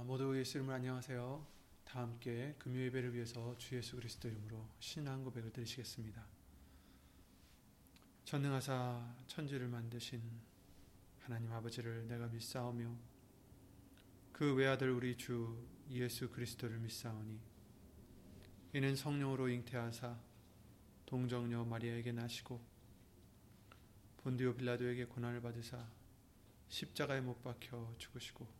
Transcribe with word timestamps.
아, 0.00 0.02
모두 0.02 0.34
예수 0.38 0.56
이름으로 0.56 0.76
안녕하세요. 0.76 1.46
다 1.84 2.00
함께 2.00 2.54
금요 2.58 2.80
예배를 2.84 3.12
위해서 3.12 3.54
주 3.58 3.76
예수 3.76 3.96
그리스도 3.96 4.28
이름으로 4.28 4.66
신앙 4.78 5.22
고백을 5.22 5.52
드리시겠습니다. 5.52 6.24
전능하사 8.24 9.14
천지를 9.26 9.68
만드신 9.68 10.22
하나님 11.18 11.52
아버지를 11.52 12.08
내가 12.08 12.28
믿사오며 12.28 12.96
그 14.32 14.54
외아들 14.54 14.90
우리 14.90 15.18
주 15.18 15.62
예수 15.90 16.30
그리스도를 16.30 16.78
믿사오니 16.78 17.38
이는 18.72 18.96
성령으로 18.96 19.50
잉태하사 19.50 20.18
동정녀 21.04 21.66
마리아에게 21.66 22.12
나시고 22.12 22.58
본디오 24.16 24.54
빌라도에게 24.54 25.04
고난을 25.04 25.42
받으사 25.42 25.86
십자가에 26.70 27.20
못 27.20 27.42
박혀 27.42 27.94
죽으시고 27.98 28.59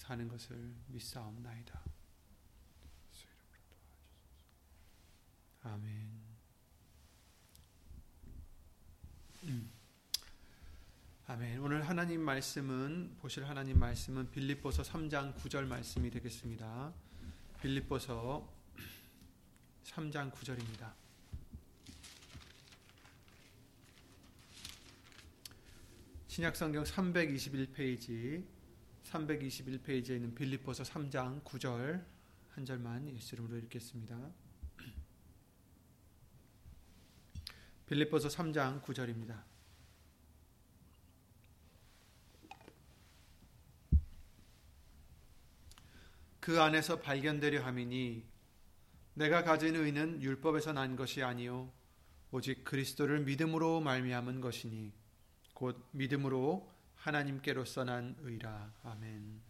사는 0.00 0.26
것을 0.28 0.56
믿사옵나이다. 0.88 1.78
아멘. 5.62 6.10
음. 9.44 9.70
아멘. 11.26 11.60
오늘 11.60 11.86
하나님 11.86 12.22
말씀은 12.22 13.18
보실 13.18 13.44
하나님 13.44 13.78
말씀은 13.78 14.30
빌립보서 14.30 14.82
3장 14.82 15.34
9절 15.36 15.66
말씀이 15.66 16.10
되겠습니다. 16.10 16.94
빌립보서 17.60 18.50
3장 19.84 20.32
9절입니다. 20.32 20.94
신약성경 26.26 26.84
321페이지 26.84 28.59
321페이지에 29.10 30.10
있는 30.10 30.34
빌립보서 30.34 30.84
3장 30.84 31.42
9절 31.42 32.04
한 32.50 32.64
절만 32.64 33.08
예수 33.14 33.34
이름으로 33.34 33.58
읽겠습니다. 33.58 34.16
빌립보서 37.86 38.28
3장 38.28 38.82
9절입니다. 38.82 39.42
그 46.38 46.60
안에서 46.60 47.00
발견되려 47.00 47.62
함이니 47.64 48.24
내가 49.14 49.42
가진 49.42 49.76
의는 49.76 50.22
율법에서 50.22 50.72
난 50.72 50.96
것이 50.96 51.22
아니요 51.22 51.70
오직 52.30 52.64
그리스도를 52.64 53.20
믿음으로 53.20 53.80
말미암은 53.80 54.40
것이니 54.40 54.92
곧 55.52 55.84
믿음으로 55.90 56.79
하나님께로서 57.00 57.84
난 57.84 58.14
의라. 58.20 58.74
아멘. 58.82 59.40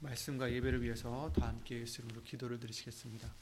말씀과 0.00 0.52
예배를 0.52 0.82
위해서 0.82 1.32
다 1.32 1.48
함께 1.48 1.80
예수님으로 1.80 2.22
기도를 2.22 2.60
드리시겠습니다. 2.60 3.34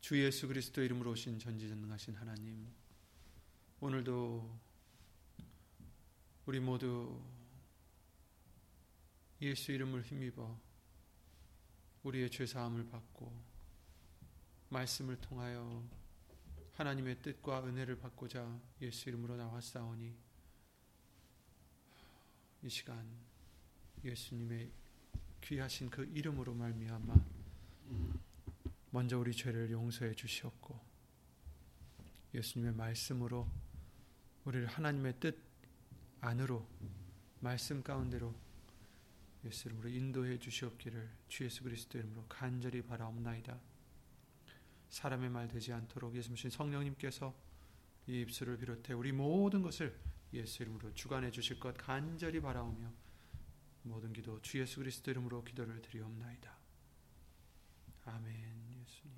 주 0.00 0.18
예수 0.24 0.48
그리스도 0.48 0.82
이름으로 0.82 1.10
오신 1.10 1.38
전지전능하신 1.38 2.14
하나님, 2.14 2.66
오늘도 3.80 4.58
우리 6.46 6.60
모두 6.60 7.20
예수 9.42 9.72
이름을 9.72 10.00
힘입어 10.02 10.58
우리의 12.04 12.30
죄 12.30 12.46
사함을 12.46 12.88
받고 12.88 13.30
말씀을 14.70 15.20
통하여 15.20 15.84
하나님의 16.76 17.22
뜻과 17.22 17.64
은혜를 17.64 17.98
받고자 17.98 18.60
예수 18.82 19.08
이름으로 19.08 19.36
나왔사오니 19.36 20.14
이 22.62 22.68
시간 22.68 23.06
예수님의 24.04 24.70
귀하신 25.40 25.88
그 25.88 26.04
이름으로 26.04 26.52
말미암아 26.52 27.14
먼저 28.90 29.18
우리 29.18 29.34
죄를 29.34 29.70
용서해 29.70 30.14
주시었고 30.14 30.78
예수님의 32.34 32.74
말씀으로 32.74 33.48
우리를 34.44 34.66
하나님의 34.66 35.18
뜻 35.18 35.38
안으로 36.20 36.68
말씀 37.40 37.82
가운데로 37.82 38.34
예수 39.46 39.68
이름으로 39.68 39.88
인도해 39.88 40.38
주시옵기를 40.38 41.08
주 41.28 41.44
예수 41.44 41.62
그리스도 41.62 41.98
이름으로 41.98 42.26
간절히 42.28 42.82
바라옵나이다. 42.82 43.75
사람의 44.88 45.30
말 45.30 45.48
되지 45.48 45.72
않도록 45.72 46.14
예수님 46.14 46.50
성령님께서 46.50 47.34
이 48.06 48.20
입술을 48.20 48.58
비롯해 48.58 48.92
우리 48.94 49.12
모든 49.12 49.62
것을 49.62 49.98
예수 50.32 50.62
이름으로 50.62 50.94
주관해 50.94 51.30
주실 51.30 51.58
것 51.58 51.76
간절히 51.76 52.40
바라오며 52.40 52.92
모든 53.82 54.12
기도 54.12 54.40
주 54.42 54.60
예수 54.60 54.80
그리스도 54.80 55.10
이름으로 55.10 55.44
기도를 55.44 55.80
드리옵나이다. 55.82 56.56
아멘. 58.04 58.34
예수님. 58.80 59.16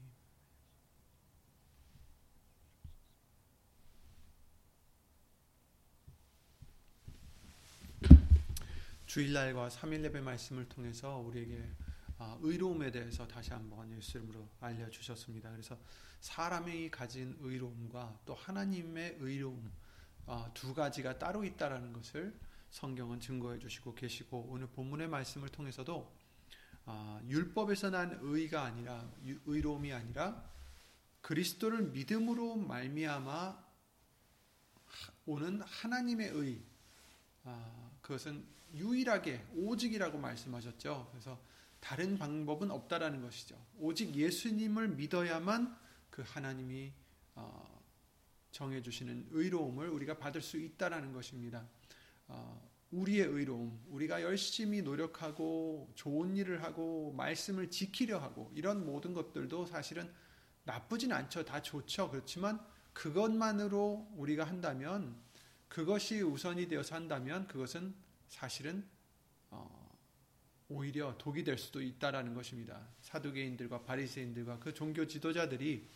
주일날과 9.07 9.69
3일 9.69 10.05
예배 10.05 10.21
말씀을 10.21 10.69
통해서 10.69 11.17
우리에게 11.17 11.67
의로움에 12.41 12.91
대해서 12.91 13.27
다시 13.27 13.53
한번 13.53 13.91
예수 13.97 14.19
이름으로 14.19 14.49
알려주셨습니다. 14.61 15.51
그래서 15.51 15.79
사람이 16.21 16.91
가진 16.91 17.37
의로움과 17.41 18.21
또 18.27 18.35
하나님의 18.35 19.19
의로움 19.21 19.71
두 20.53 20.75
가지가 20.75 21.19
따로 21.19 21.45
있다라는 21.45 21.93
것을 21.93 22.37
성경은 22.71 23.21
증거해 23.21 23.59
주시고 23.59 23.95
계시고 23.95 24.49
오늘 24.51 24.67
본문의 24.67 25.09
말씀을 25.09 25.49
통해서도 25.49 26.13
율법에서 27.29 27.91
난 27.91 28.19
의가 28.21 28.65
아니라 28.65 29.09
의로움이 29.47 29.93
아니라 29.93 30.45
그리스도를 31.21 31.83
믿음으로 31.91 32.57
말미암아 32.57 33.69
오는 35.27 35.61
하나님의 35.63 36.29
의 36.29 36.63
그것은 38.03 38.45
유일하게 38.75 39.47
오직이라고 39.55 40.19
말씀하셨죠. 40.19 41.09
그래서 41.11 41.41
다른 41.81 42.19
방법은 42.19 42.71
없다라는 42.71 43.23
것이죠. 43.23 43.57
오직 43.79 44.15
예수님을 44.15 44.89
믿어야만 44.89 45.77
그 46.11 46.23
하나님이 46.27 46.93
어, 47.35 47.83
정해 48.51 48.83
주시는 48.83 49.29
의로움을 49.31 49.89
우리가 49.89 50.19
받을 50.19 50.43
수 50.43 50.59
있다라는 50.59 51.13
것입니다. 51.13 51.67
어, 52.27 52.69
우리의 52.91 53.27
의로움, 53.27 53.79
우리가 53.89 54.23
열심히 54.23 54.83
노력하고 54.83 55.93
좋은 55.95 56.37
일을 56.37 56.63
하고 56.63 57.13
말씀을 57.17 57.71
지키려 57.71 58.19
하고 58.19 58.51
이런 58.55 58.85
모든 58.85 59.13
것들도 59.13 59.67
사실은 59.67 60.11
나쁘진 60.65 61.13
않죠. 61.13 61.45
다 61.45 61.61
좋죠. 61.61 62.11
그렇지만 62.11 62.61
그것만으로 62.95 64.09
우리가 64.17 64.45
한다면 64.45 65.17
그것이 65.69 66.23
우선이 66.23 66.69
되어서 66.69 66.95
한다면 66.95 67.47
그것은 67.47 67.95
사실은 68.27 68.85
어, 68.89 68.98
오히려 70.69 71.17
독이 71.17 71.45
될 71.45 71.57
수도 71.57 71.81
있다라는 71.81 72.35
것입니다. 72.35 72.89
사두개인들과 73.01 73.83
바리새인들과 73.83 74.59
그 74.59 74.75
종교 74.75 75.07
지도자들이 75.07 75.89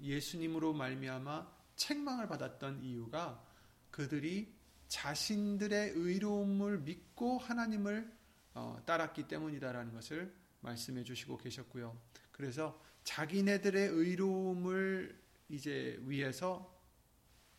예수님으로 0.00 0.72
말미암아 0.74 1.56
책망을 1.74 2.28
받았던 2.28 2.82
이유가 2.82 3.44
그들이 3.90 4.54
자신들의 4.88 5.92
의로움을 5.94 6.80
믿고 6.80 7.38
하나님을 7.38 8.14
어, 8.54 8.80
따랐기 8.86 9.28
때문이다라는 9.28 9.92
것을 9.92 10.32
말씀해 10.60 11.04
주시고 11.04 11.38
계셨고요. 11.38 11.98
그래서 12.30 12.80
자기네들의 13.04 13.88
의로움을 13.88 15.20
이제 15.48 15.98
위해서 16.02 16.74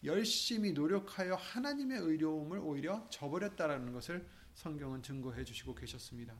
열심히 0.04 0.74
노력하여 0.74 1.36
하나님의 1.36 2.00
의로움을 2.00 2.60
오히려 2.60 3.08
저버렸다라는 3.10 3.94
것을 3.94 4.28
성경은 4.58 5.04
증거해 5.04 5.44
주시고 5.44 5.76
계셨습니다. 5.76 6.34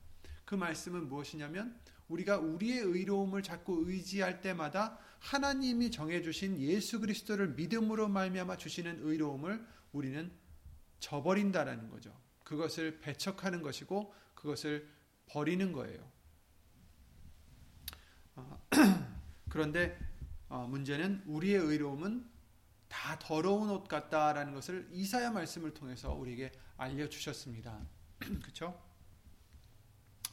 그 0.44 0.56
말씀은 0.56 1.08
무엇이냐면 1.08 1.80
우리가 2.08 2.40
우리의 2.40 2.80
의로움을 2.80 3.44
자꾸 3.44 3.84
의지할 3.86 4.42
때마다 4.42 4.98
하나님이 5.20 5.92
정해 5.92 6.24
주신 6.24 6.60
예수 6.60 7.00
그리스도를 7.00 7.50
믿음으로 7.50 8.08
말미암아 8.08 8.58
주시는 8.58 9.02
의로움을 9.04 9.64
우리는 9.92 10.32
저버린다라는 11.00 11.90
거죠. 11.90 12.20
그것을 12.44 13.00
배척하는 13.02 13.62
것이고 13.62 14.12
그것을 14.34 14.90
버리는 15.28 15.72
거예요. 15.72 16.12
어, 18.36 18.68
그런데 19.48 19.96
어, 20.50 20.66
문제는 20.68 21.24
우리의 21.28 21.60
의로움은 21.60 22.28
다 22.88 23.20
더러운 23.20 23.70
옷 23.70 23.88
같다라는 23.88 24.56
것을 24.56 24.90
이사야 24.92 25.30
말씀을 25.30 25.76
통해서 25.76 26.14
우리에게 26.14 26.52
알려 26.78 27.08
주셨습니다. 27.08 27.86
그렇죠? 28.42 28.80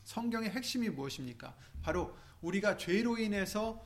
성경의 0.05 0.51
핵심이 0.51 0.89
무엇입니까? 0.89 1.57
바로 1.83 2.17
우리가 2.41 2.77
죄로 2.77 3.19
인해서 3.19 3.85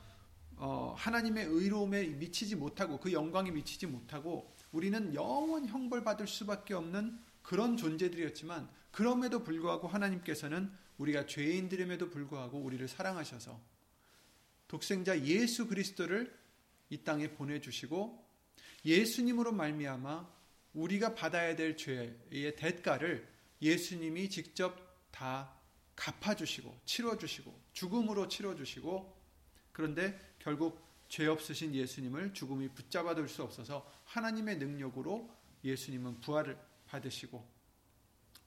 어, 0.57 0.93
하나님의 0.97 1.45
의로움에 1.45 2.05
미치지 2.07 2.55
못하고 2.55 2.99
그 2.99 3.13
영광에 3.13 3.49
미치지 3.51 3.87
못하고 3.87 4.53
우리는 4.71 5.15
영원 5.15 5.65
형벌 5.65 6.03
받을 6.03 6.27
수밖에 6.27 6.73
없는 6.73 7.17
그런 7.41 7.77
존재들이었지만 7.77 8.69
그럼에도 8.91 9.43
불구하고 9.43 9.87
하나님께서는 9.87 10.71
우리가 10.97 11.25
죄인들임에도 11.25 12.09
불구하고 12.09 12.59
우리를 12.59 12.85
사랑하셔서 12.87 13.59
독생자 14.67 15.19
예수 15.21 15.67
그리스도를 15.67 16.37
이 16.89 16.97
땅에 17.03 17.29
보내주시고 17.31 18.27
예수님으로 18.83 19.53
말미암아 19.53 20.27
우리가 20.73 21.15
받아야 21.15 21.55
될 21.55 21.77
죄의 21.77 22.55
대가를 22.57 23.28
예수님이 23.61 24.29
직접 24.29 24.77
다 25.11 25.53
갚아주시고 25.95 26.81
치러주시고 26.85 27.59
죽음으로 27.73 28.27
치러주시고 28.27 29.17
그런데 29.71 30.19
결국 30.39 30.81
죄 31.09 31.25
없으신 31.27 31.73
예수님을 31.73 32.33
죽음이 32.33 32.69
붙잡아 32.69 33.15
둘 33.15 33.27
수 33.27 33.43
없어서 33.43 33.91
하나님의 34.05 34.57
능력으로 34.57 35.29
예수님은 35.63 36.21
부활을 36.21 36.57
받으시고 36.87 37.45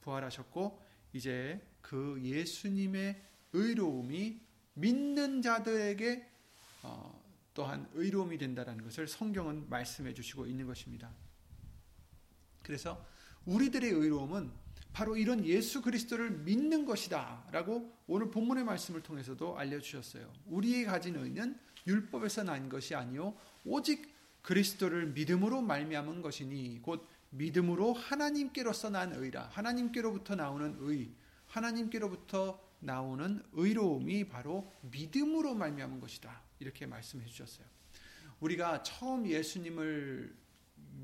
부활하셨고 0.01 0.81
이제 1.13 1.61
그 1.81 2.21
예수님의 2.23 3.23
의로움이 3.53 4.41
믿는 4.75 5.43
자들에게 5.43 6.29
어, 6.85 7.23
또한 7.55 7.89
의로움이 7.93 8.39
된다는 8.39 8.83
것을 8.83 9.07
성경은 9.07 9.69
말씀해 9.69 10.15
주시고 10.15 10.47
있는 10.47 10.67
것입니다. 10.67 11.13
그래서 12.63 13.05
우리들의 13.45 13.91
의로움은 13.91 14.51
바로 14.93 15.17
이런 15.17 15.45
예수 15.45 15.81
그리스도를 15.81 16.31
믿는 16.31 16.85
것이다 16.85 17.49
라고 17.51 17.97
오늘 18.07 18.31
본문의 18.31 18.65
말씀을 18.65 19.03
통해서도 19.03 19.59
알려주셨어요. 19.59 20.31
우리의 20.47 20.85
가진 20.85 21.17
의는 21.17 21.59
율법에서 21.87 22.45
난 22.45 22.69
것이 22.69 22.95
아니요 22.95 23.37
오직 23.65 24.13
그리스도를 24.43 25.07
믿음으로 25.09 25.63
말미암은 25.63 26.21
것이니 26.23 26.81
곧 26.83 27.09
믿음으로 27.31 27.95
하나님께로서 27.95 28.91
난 28.91 29.13
의라 29.15 29.49
하나님께로부터 29.49 30.35
나오는 30.35 30.77
의 30.81 31.11
하나님께로부터 31.47 32.61
나오는 32.81 33.43
의로움이 33.53 34.29
바로 34.29 34.71
믿음으로 34.83 35.55
말미암은 35.55 36.01
것이다 36.01 36.43
이렇게 36.59 36.87
말씀해 36.87 37.27
주셨어요. 37.27 37.67
우리가 38.41 38.83
처음 38.83 39.27
예수님을 39.27 40.37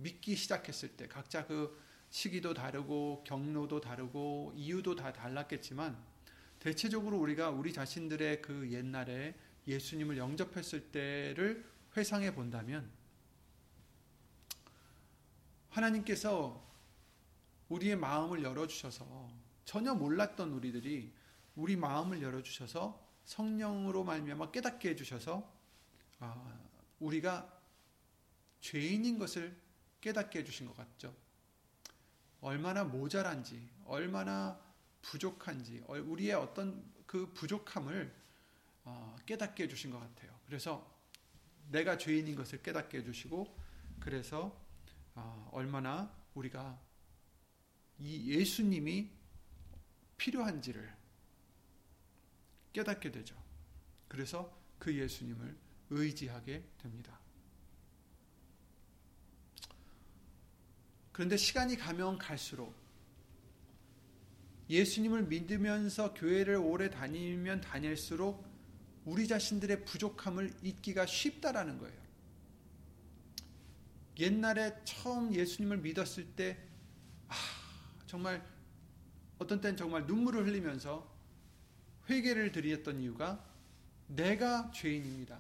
믿기 0.02 0.34
시작했을 0.34 0.90
때 0.90 1.06
각자 1.06 1.46
그 1.46 1.78
시기도 2.10 2.54
다르고 2.54 3.24
경로도 3.26 3.80
다르고 3.80 4.52
이유도 4.56 4.94
다 4.94 5.12
달랐겠지만 5.12 5.96
대체적으로 6.58 7.18
우리가 7.18 7.50
우리 7.50 7.72
자신들의 7.72 8.42
그 8.42 8.70
옛날에 8.72 9.34
예수님을 9.66 10.16
영접했을 10.16 10.90
때를 10.90 11.64
회상해 11.96 12.34
본다면 12.34 12.90
하나님께서 15.70 16.66
우리의 17.68 17.96
마음을 17.96 18.42
열어주셔서 18.42 19.30
전혀 19.64 19.94
몰랐던 19.94 20.52
우리들이 20.52 21.12
우리 21.54 21.76
마음을 21.76 22.22
열어주셔서 22.22 23.06
성령으로 23.24 24.04
말미암아 24.04 24.50
깨닫게 24.50 24.90
해주셔서 24.90 25.52
아, 26.20 26.58
우리가 26.98 27.52
죄인인 28.60 29.18
것을 29.18 29.54
깨닫게 30.00 30.40
해주신 30.40 30.66
것 30.66 30.76
같죠. 30.76 31.14
얼마나 32.40 32.84
모자란지, 32.84 33.68
얼마나 33.84 34.60
부족한지, 35.02 35.82
우리의 35.86 36.34
어떤 36.34 36.84
그 37.06 37.32
부족함을 37.32 38.14
어, 38.84 39.16
깨닫게 39.26 39.64
해주신 39.64 39.90
것 39.90 39.98
같아요. 39.98 40.38
그래서 40.46 40.90
내가 41.70 41.98
죄인인 41.98 42.36
것을 42.36 42.62
깨닫게 42.62 42.98
해주시고, 42.98 43.56
그래서 44.00 44.58
어, 45.14 45.50
얼마나 45.52 46.14
우리가 46.34 46.80
이 47.98 48.30
예수님이 48.32 49.10
필요한지를 50.16 50.96
깨닫게 52.72 53.10
되죠. 53.10 53.36
그래서 54.06 54.56
그 54.78 54.94
예수님을 54.94 55.56
의지하게 55.90 56.64
됩니다. 56.78 57.18
그런데 61.18 61.36
시간이 61.36 61.74
가면 61.74 62.16
갈수록 62.16 62.72
예수님을 64.70 65.24
믿으면서 65.24 66.14
교회를 66.14 66.54
오래 66.54 66.90
다니면 66.90 67.60
다닐수록 67.60 68.46
우리 69.04 69.26
자신들의 69.26 69.84
부족함을 69.84 70.54
잊기가 70.62 71.06
쉽다라는 71.06 71.78
거예요. 71.78 72.00
옛날에 74.20 74.80
처음 74.84 75.34
예수님을 75.34 75.78
믿었을 75.78 76.24
때, 76.36 76.56
아, 77.26 77.34
정말 78.06 78.46
어떤 79.40 79.60
때는 79.60 79.76
정말 79.76 80.06
눈물을 80.06 80.46
흘리면서 80.46 81.12
회개를 82.08 82.52
드렸던 82.52 83.00
이유가 83.00 83.44
내가 84.06 84.70
죄인입니다. 84.70 85.36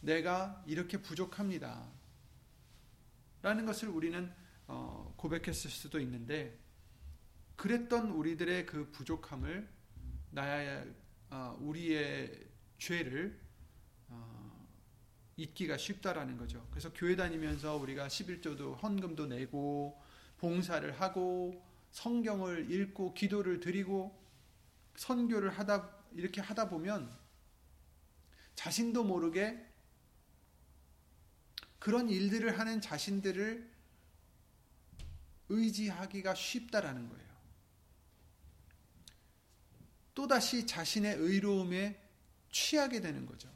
내가 0.00 0.64
이렇게 0.66 0.96
부족합니다. 0.96 1.88
라는 3.40 3.66
것을 3.66 3.88
우리는 3.88 4.24
어, 4.24 4.42
고백했을 5.16 5.70
수도 5.70 6.00
있는데 6.00 6.58
그랬던 7.56 8.10
우리들의 8.10 8.66
그 8.66 8.90
부족함을 8.90 9.68
나야 10.30 10.84
어, 11.30 11.56
우리의 11.60 12.46
죄를 12.78 13.40
어, 14.08 14.68
잊기가 15.36 15.76
쉽다라는 15.76 16.36
거죠. 16.36 16.66
그래서 16.70 16.92
교회 16.92 17.16
다니면서 17.16 17.76
우리가 17.76 18.08
11조도 18.08 18.82
헌금도 18.82 19.26
내고 19.26 20.00
봉사를 20.38 21.00
하고 21.00 21.64
성경을 21.92 22.70
읽고 22.70 23.14
기도를 23.14 23.60
드리고 23.60 24.20
선교를 24.96 25.50
하다 25.50 25.90
이렇게 26.12 26.40
하다 26.40 26.68
보면 26.68 27.10
자신도 28.54 29.04
모르게 29.04 29.64
그런 31.78 32.08
일들을 32.08 32.58
하는 32.58 32.80
자신들을 32.80 33.73
의지하기가 35.48 36.34
쉽다라는 36.34 37.08
거예요. 37.08 37.24
또다시 40.14 40.66
자신의 40.66 41.16
의로움에 41.16 42.00
취하게 42.50 43.00
되는 43.00 43.26
거죠. 43.26 43.48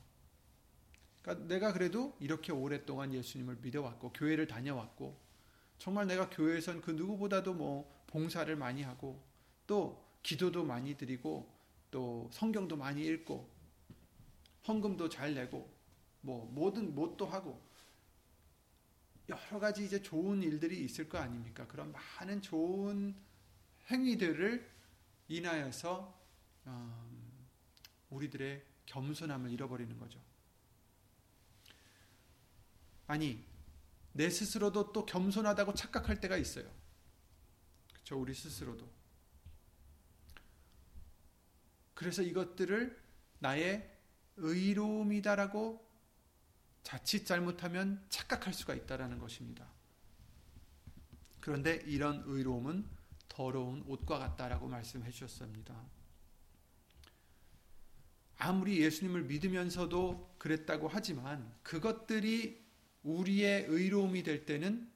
그러니까 1.23 1.47
내가 1.47 1.73
그래도 1.73 2.17
이렇게 2.21 2.53
오랫동안 2.53 3.13
예수님을 3.13 3.59
믿어왔고 3.63 4.13
교회를 4.13 4.47
다녀왔고 4.47 5.19
정말 5.79 6.07
내가 6.07 6.29
교회에선 6.31 6.81
그 6.81 6.91
누구보다도 6.91 7.55
뭐 7.55 8.05
봉사를 8.09 8.55
많이 8.57 8.83
하고 8.83 9.23
또 9.67 10.05
기도도 10.23 10.65
많이 10.65 10.97
드리고 10.97 11.49
또 11.91 12.29
성경도 12.33 12.77
많이 12.77 13.05
읽고 13.07 13.49
헌금도 14.67 15.09
잘 15.09 15.35
내고 15.35 15.71
뭐 16.21 16.47
뭐든 16.53 16.95
뭣도 16.95 17.27
하고 17.27 17.63
여러 19.29 19.61
가지 19.61 19.85
이제 19.85 20.01
좋은 20.01 20.43
일들이 20.43 20.83
있을 20.85 21.09
거 21.09 21.19
아닙니까? 21.19 21.67
그런 21.67 21.93
많은 21.93 22.41
좋은 22.41 23.15
행위들을 23.91 24.71
인하여서 25.29 26.19
음, 26.67 27.47
우리들의 28.11 28.65
겸손함을 28.87 29.51
잃어버리는 29.51 29.99
거죠. 29.99 30.21
아니, 33.07 33.45
내 34.13 34.31
스스로도 34.31 34.93
또 34.93 35.07
겸손하다고 35.07 35.75
착각할 35.75 36.21
때가 36.21 36.37
있어요. 36.37 36.71
그렇죠? 37.93 38.19
우리 38.19 38.35
스스로도. 38.35 38.89
그래서 41.95 42.23
이것들을 42.23 42.99
나의 43.41 43.95
의로움이다라고 44.37 45.88
자칫 46.83 47.27
잘못하면 47.27 48.05
착각할 48.09 48.55
수가 48.55 48.75
있다라는 48.75 49.19
것입니다. 49.19 49.67
그런데 51.41 51.77
이런 51.87 52.23
의로움은 52.27 52.87
더러운 53.29 53.83
옷과 53.87 54.19
같다라고 54.19 54.69
말씀해 54.69 55.11
주셨습니다. 55.11 55.75
아무리 58.39 58.81
예수님을 58.81 59.25
믿으면서도 59.25 60.37
그랬다고 60.39 60.89
하지만 60.89 61.53
그것들이 61.63 62.65
우리의 63.03 63.65
의로움이 63.65 64.23
될 64.23 64.47
때는 64.47 64.91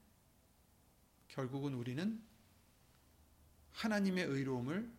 결국은 1.29 1.75
우리는 1.75 2.23
하나님의 3.73 4.27
의로움을 4.27 4.91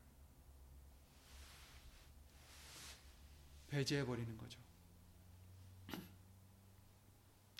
배제해 3.69 4.05
버리는 4.05 4.37
거죠. 4.37 4.62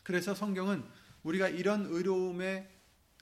그래서 0.04 0.36
성경은 0.36 0.84
우리가 1.24 1.50
이런 1.50 1.86
의로움에 1.86 2.70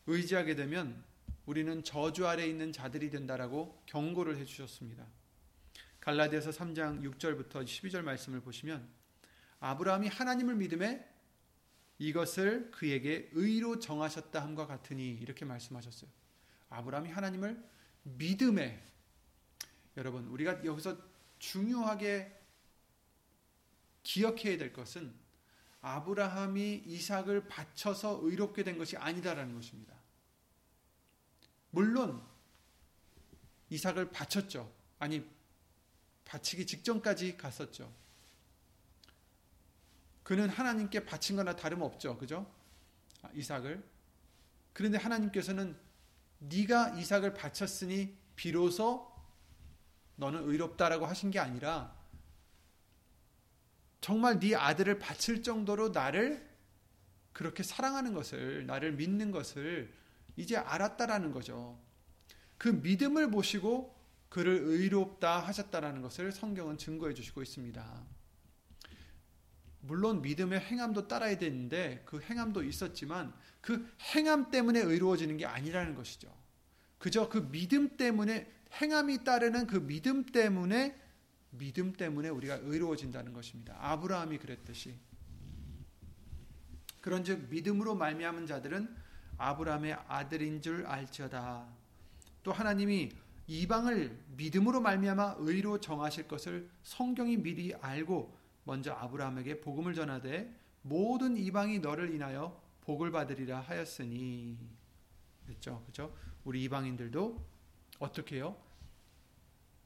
의지하게 0.08 0.56
되면 0.56 1.04
우리는 1.46 1.84
저주 1.84 2.28
아래 2.28 2.46
있는 2.48 2.72
자들이 2.72 3.10
된다라고 3.10 3.82
경고를 3.86 4.38
해 4.38 4.46
주셨습니다. 4.46 5.06
갈라디아서 6.00 6.50
3장 6.50 7.02
6절부터 7.04 7.64
12절 7.64 8.02
말씀을 8.02 8.42
보시면 8.42 8.88
아브라함이 9.60 10.08
하나님을 10.08 10.56
믿음에 10.56 11.08
이것을 12.00 12.72
그에게 12.72 13.30
의로 13.34 13.78
정하셨다 13.78 14.42
함과 14.42 14.66
같으니 14.66 15.12
이렇게 15.14 15.46
말씀하셨어요. 15.46 16.10
아브라함이 16.70 17.12
하나님을 17.12 17.64
믿음에 18.04 18.84
여러분 19.98 20.26
우리가 20.26 20.66
여기서 20.66 20.98
중요하게 21.38 22.40
기억해야 24.02 24.58
될 24.58 24.74
것은 24.74 25.14
아브라함이 25.82 26.84
이삭을 26.86 27.48
바쳐서 27.48 28.20
의롭게 28.24 28.64
된 28.64 28.78
것이 28.78 28.98
아니다라는 28.98 29.56
것입니다. 29.56 29.96
물론 31.72 32.22
이삭을 33.70 34.12
바쳤죠. 34.12 34.72
아니 35.00 35.26
바치기 36.26 36.66
직전까지 36.66 37.38
갔었죠. 37.38 37.92
그는 40.24 40.50
하나님께 40.50 41.06
바친 41.06 41.36
거나 41.36 41.56
다름없죠. 41.56 42.18
그죠? 42.18 42.50
아, 43.22 43.30
이삭을. 43.34 43.84
그런데 44.74 44.98
하나님께서는 44.98 45.76
네가 46.40 46.98
이삭을 46.98 47.34
바쳤으니 47.34 48.16
비로소 48.36 49.12
너는 50.16 50.44
의롭다라고 50.44 51.06
하신 51.06 51.32
게 51.32 51.40
아니라 51.40 51.96
정말 54.02 54.40
네 54.40 54.56
아들을 54.56 55.00
바칠 55.00 55.44
정도로 55.44 55.90
나를 55.90 56.50
그렇게 57.34 57.64
사랑하는 57.64 58.14
것을 58.14 58.66
나를 58.66 58.94
믿는 58.94 59.32
것을 59.32 59.94
이제 60.36 60.58
알았다라는 60.58 61.32
거죠. 61.32 61.80
그 62.58 62.68
믿음을 62.68 63.30
보시고 63.32 63.96
그를 64.30 64.60
의롭다 64.64 65.40
하셨다라는 65.40 66.02
것을 66.02 66.32
성경은 66.32 66.78
증거해 66.78 67.14
주시고 67.14 67.42
있습니다. 67.42 68.06
물론 69.82 70.22
믿음의 70.22 70.60
행함도 70.60 71.08
따라야 71.08 71.38
되는데 71.38 72.04
그 72.06 72.22
행함도 72.22 72.64
있었지만 72.64 73.34
그 73.62 73.92
행함 74.16 74.52
때문에 74.52 74.80
의로워지는 74.80 75.38
게 75.38 75.46
아니라는 75.46 75.96
것이죠. 75.96 76.32
그저 76.98 77.30
그 77.30 77.50
믿음 77.52 77.98
때문에 77.98 78.50
행함이 78.74 79.24
따르는 79.24 79.68
그 79.68 79.86
믿음 79.86 80.26
때문에 80.26 81.01
믿음 81.52 81.94
때문에 81.94 82.30
우리가 82.30 82.56
의로워진다는 82.62 83.34
것입니다. 83.34 83.76
아브라함이 83.80 84.38
그랬듯이. 84.38 84.96
그런즉 87.02 87.50
믿음으로 87.50 87.96
말미암은 87.96 88.46
자들은 88.46 88.96
아브라함의 89.38 89.94
아들인 90.08 90.62
줄 90.62 90.86
알지어다. 90.86 91.68
또 92.44 92.52
하나님이 92.52 93.12
이방을 93.48 94.18
믿음으로 94.38 94.82
말미암아 94.82 95.36
의로 95.40 95.80
정하실 95.80 96.28
것을 96.28 96.70
성경이 96.84 97.38
미리 97.38 97.74
알고 97.76 98.38
먼저 98.64 98.94
아브라함에게 98.94 99.62
복음을 99.62 99.94
전하되 99.94 100.56
모든 100.84 101.36
이방이 101.36 101.80
너를 101.80 102.14
인하여 102.14 102.62
복을 102.82 103.12
받으리라 103.12 103.60
하였으니 103.60 104.58
그렇죠. 105.46 105.82
그렇죠? 105.82 106.16
우리 106.44 106.64
이방인들도 106.64 107.46
어떻게 108.00 108.38
해요? 108.38 108.56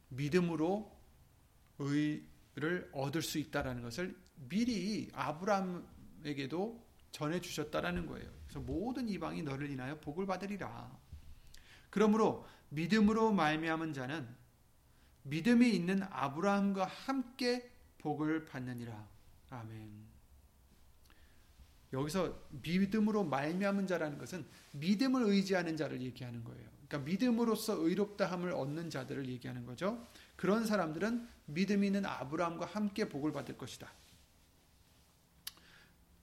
믿음으로 0.10 0.95
의를 1.80 2.90
얻을 2.94 3.22
수 3.22 3.38
있다라는 3.38 3.82
것을 3.82 4.16
미리 4.50 5.10
아브라함에게도 5.14 6.86
전해 7.12 7.40
주셨다라는 7.40 8.08
거예요. 8.08 8.30
그래서 8.44 8.60
모든 8.60 9.08
이방이 9.08 9.44
너를 9.44 9.70
인하여 9.70 10.00
복을 10.00 10.26
받으리라. 10.26 10.98
그러므로 11.90 12.46
믿음으로 12.70 13.32
말미암은 13.32 13.94
자는 13.94 14.28
믿음이 15.24 15.70
있는 15.70 16.04
아브라함과 16.04 16.86
함께 16.86 17.72
복을 18.00 18.46
받느니라. 18.46 19.08
아멘. 19.50 20.06
여기서 21.94 22.38
믿음으로 22.50 23.24
말미암은 23.24 23.88
자라는 23.88 24.18
것은 24.18 24.46
믿음을 24.74 25.24
의지하는 25.24 25.78
자를 25.78 26.02
얘기하는 26.02 26.44
거예요. 26.44 26.70
그러니까 26.88 27.10
믿음으로써 27.10 27.76
의롭다함을 27.76 28.52
얻는 28.52 28.90
자들을 28.90 29.28
얘기하는 29.30 29.66
거죠. 29.66 30.06
그런 30.36 30.66
사람들은 30.66 31.28
믿음 31.46 31.84
있는 31.84 32.06
아브라함과 32.06 32.66
함께 32.66 33.08
복을 33.08 33.32
받을 33.32 33.58
것이다. 33.58 33.92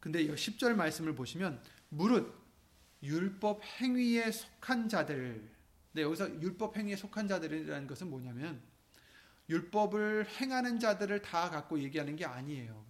근데 0.00 0.26
10절 0.26 0.74
말씀을 0.74 1.14
보시면 1.14 1.62
무릇 1.88 2.34
율법 3.02 3.62
행위에 3.64 4.30
속한 4.30 4.88
자들. 4.88 5.48
네, 5.92 6.02
여기서 6.02 6.40
율법 6.40 6.76
행위에 6.76 6.96
속한 6.96 7.28
자들이라는 7.28 7.86
것은 7.86 8.10
뭐냐면 8.10 8.60
율법을 9.48 10.26
행하는 10.40 10.80
자들을 10.80 11.22
다 11.22 11.50
갖고 11.50 11.78
얘기하는 11.80 12.16
게 12.16 12.24
아니에요. 12.24 12.84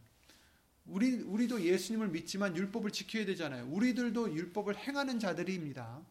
우리 0.87 1.15
우리도 1.15 1.63
예수님을 1.63 2.09
믿지만 2.09 2.57
율법을 2.57 2.91
지켜야 2.91 3.25
되잖아요. 3.27 3.67
우리들도 3.69 4.35
율법을 4.35 4.77
행하는 4.77 5.19
자들입니다. 5.19 6.03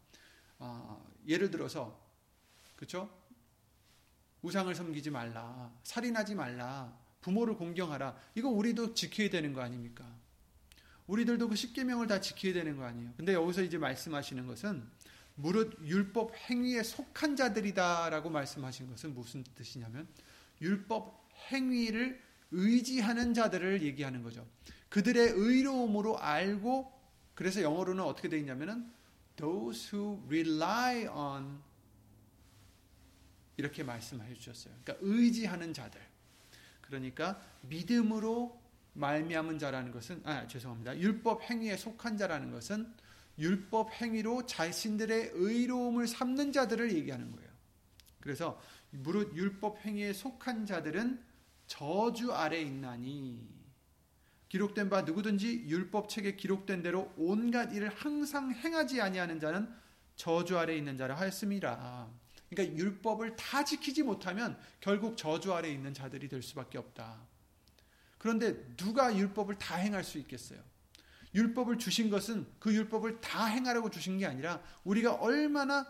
어, 0.58 1.12
예를 1.26 1.50
들어서 1.50 2.00
그렇죠? 2.76 3.10
우상을 4.42 4.74
섬기지 4.74 5.10
말라, 5.10 5.72
살인하지 5.84 6.34
말라, 6.34 6.96
부모를 7.20 7.56
공경하라. 7.56 8.16
이거 8.34 8.48
우리도 8.48 8.94
지켜야 8.94 9.30
되는 9.30 9.52
거 9.52 9.60
아닙니까? 9.60 10.04
우리들도 11.06 11.48
그 11.48 11.56
십계명을 11.56 12.06
다 12.06 12.20
지켜야 12.20 12.52
되는 12.52 12.76
거 12.76 12.84
아니에요. 12.84 13.12
근데 13.16 13.34
여기서 13.34 13.62
이제 13.62 13.78
말씀하시는 13.78 14.46
것은 14.46 14.84
무릇 15.34 15.78
율법 15.84 16.34
행위에 16.36 16.82
속한 16.82 17.36
자들이다라고 17.36 18.30
말씀하신 18.30 18.88
것은 18.88 19.14
무슨 19.14 19.44
뜻이냐면 19.54 20.06
율법 20.60 21.28
행위를 21.52 22.20
의지하는 22.50 23.34
자들을 23.34 23.82
얘기하는 23.82 24.22
거죠. 24.22 24.46
그들의 24.88 25.30
의로움으로 25.30 26.18
알고 26.18 26.92
그래서 27.34 27.62
영어로는 27.62 28.04
어떻게 28.04 28.28
되어 28.28 28.38
있냐면은 28.38 28.90
those 29.36 29.96
who 29.96 30.22
rely 30.26 31.06
on 31.08 31.60
이렇게 33.62 33.84
말씀해 33.84 34.34
주셨어요. 34.34 34.74
그러니까 34.82 35.06
의지하는 35.06 35.72
자들. 35.72 36.00
그러니까 36.80 37.40
믿음으로 37.62 38.60
말미암은 38.94 39.60
자라는 39.60 39.92
것은 39.92 40.20
아 40.24 40.48
죄송합니다. 40.48 40.98
율법 40.98 41.42
행위에 41.42 41.76
속한 41.76 42.18
자라는 42.18 42.50
것은 42.50 42.92
율법 43.38 43.92
행위로 43.92 44.46
자신들의 44.46 45.30
의로움을 45.34 46.08
삼는 46.08 46.52
자들을 46.52 46.92
얘기하는 46.92 47.30
거예요. 47.30 47.48
그래서 48.20 48.60
무릇 48.90 49.34
율법 49.34 49.78
행위에 49.86 50.12
속한 50.12 50.66
자들은 50.66 51.22
저주 51.68 52.32
아래 52.32 52.60
있나니 52.60 53.48
기록된 54.48 54.90
바 54.90 55.02
누구든지 55.02 55.66
율법 55.68 56.08
책에 56.08 56.34
기록된 56.34 56.82
대로 56.82 57.12
온갖 57.16 57.72
일을 57.72 57.88
항상 57.88 58.52
행하지 58.52 59.00
아니하는 59.00 59.38
자는 59.40 59.72
저주 60.16 60.58
아래 60.58 60.76
있는 60.76 60.98
자라 60.98 61.14
하였습니다. 61.14 62.10
그러니까 62.52 62.76
율법을 62.76 63.36
다 63.36 63.64
지키지 63.64 64.02
못하면 64.02 64.58
결국 64.80 65.16
저주 65.16 65.54
아래 65.54 65.70
있는 65.70 65.94
자들이 65.94 66.28
될 66.28 66.42
수밖에 66.42 66.76
없다. 66.76 67.26
그런데 68.18 68.76
누가 68.76 69.16
율법을 69.16 69.56
다 69.56 69.76
행할 69.76 70.04
수 70.04 70.18
있겠어요? 70.18 70.60
율법을 71.34 71.78
주신 71.78 72.10
것은 72.10 72.46
그 72.58 72.74
율법을 72.74 73.22
다 73.22 73.46
행하라고 73.46 73.88
주신 73.88 74.18
게 74.18 74.26
아니라 74.26 74.62
우리가 74.84 75.14
얼마나 75.14 75.86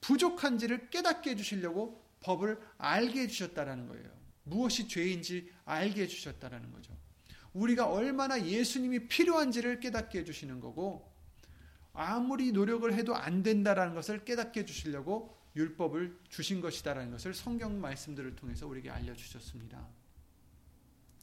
부족한지를 0.00 0.90
깨닫게 0.90 1.30
해주시려고 1.30 2.04
법을 2.20 2.60
알게 2.78 3.20
해주셨다라는 3.22 3.86
거예요. 3.86 4.10
무엇이 4.42 4.88
죄인지 4.88 5.52
알게 5.64 6.02
해주셨다라는 6.02 6.72
거죠. 6.72 6.96
우리가 7.52 7.88
얼마나 7.88 8.44
예수님이 8.44 9.06
필요한지를 9.06 9.78
깨닫게 9.78 10.20
해주시는 10.20 10.60
거고 10.60 11.08
아무리 11.92 12.50
노력을 12.50 12.92
해도 12.92 13.14
안 13.14 13.42
된다라는 13.42 13.94
것을 13.94 14.24
깨닫게 14.24 14.60
해주시려고 14.60 15.39
율법을 15.56 16.18
주신 16.28 16.60
것이다라는 16.60 17.10
것을 17.10 17.34
성경 17.34 17.80
말씀들을 17.80 18.36
통해서 18.36 18.66
우리에게 18.66 18.90
알려주셨습니다. 18.90 19.86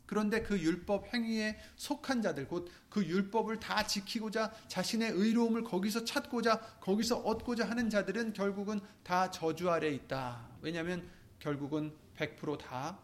그런데 0.06 0.42
그 0.42 0.58
율법 0.58 1.14
행위에 1.14 1.60
속한 1.76 2.22
자들, 2.22 2.48
곧 2.48 2.72
그 2.90 3.06
율법을 3.06 3.60
다 3.60 3.86
지키고자 3.86 4.52
자신의 4.68 5.12
의로움을 5.12 5.64
거기서 5.64 6.06
찾고자 6.06 6.80
거기서 6.80 7.18
얻고자 7.18 7.70
하는 7.70 7.90
자들은 7.90 8.34
결국은 8.34 8.80
다 9.04 9.30
저주 9.30 9.70
아래 9.70 9.90
있다. 9.90 10.50
왜냐하면 10.62 11.08
결국은 11.40 11.94
100%다 12.16 12.98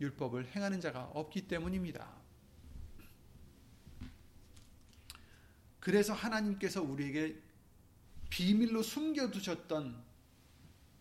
율법을 0.00 0.46
행하는 0.54 0.80
자가 0.80 1.10
없기 1.12 1.48
때문입니다. 1.48 2.08
그래서 5.80 6.12
하나님께서 6.12 6.82
우리에게 6.82 7.36
비밀로 8.30 8.82
숨겨두셨던 8.82 10.07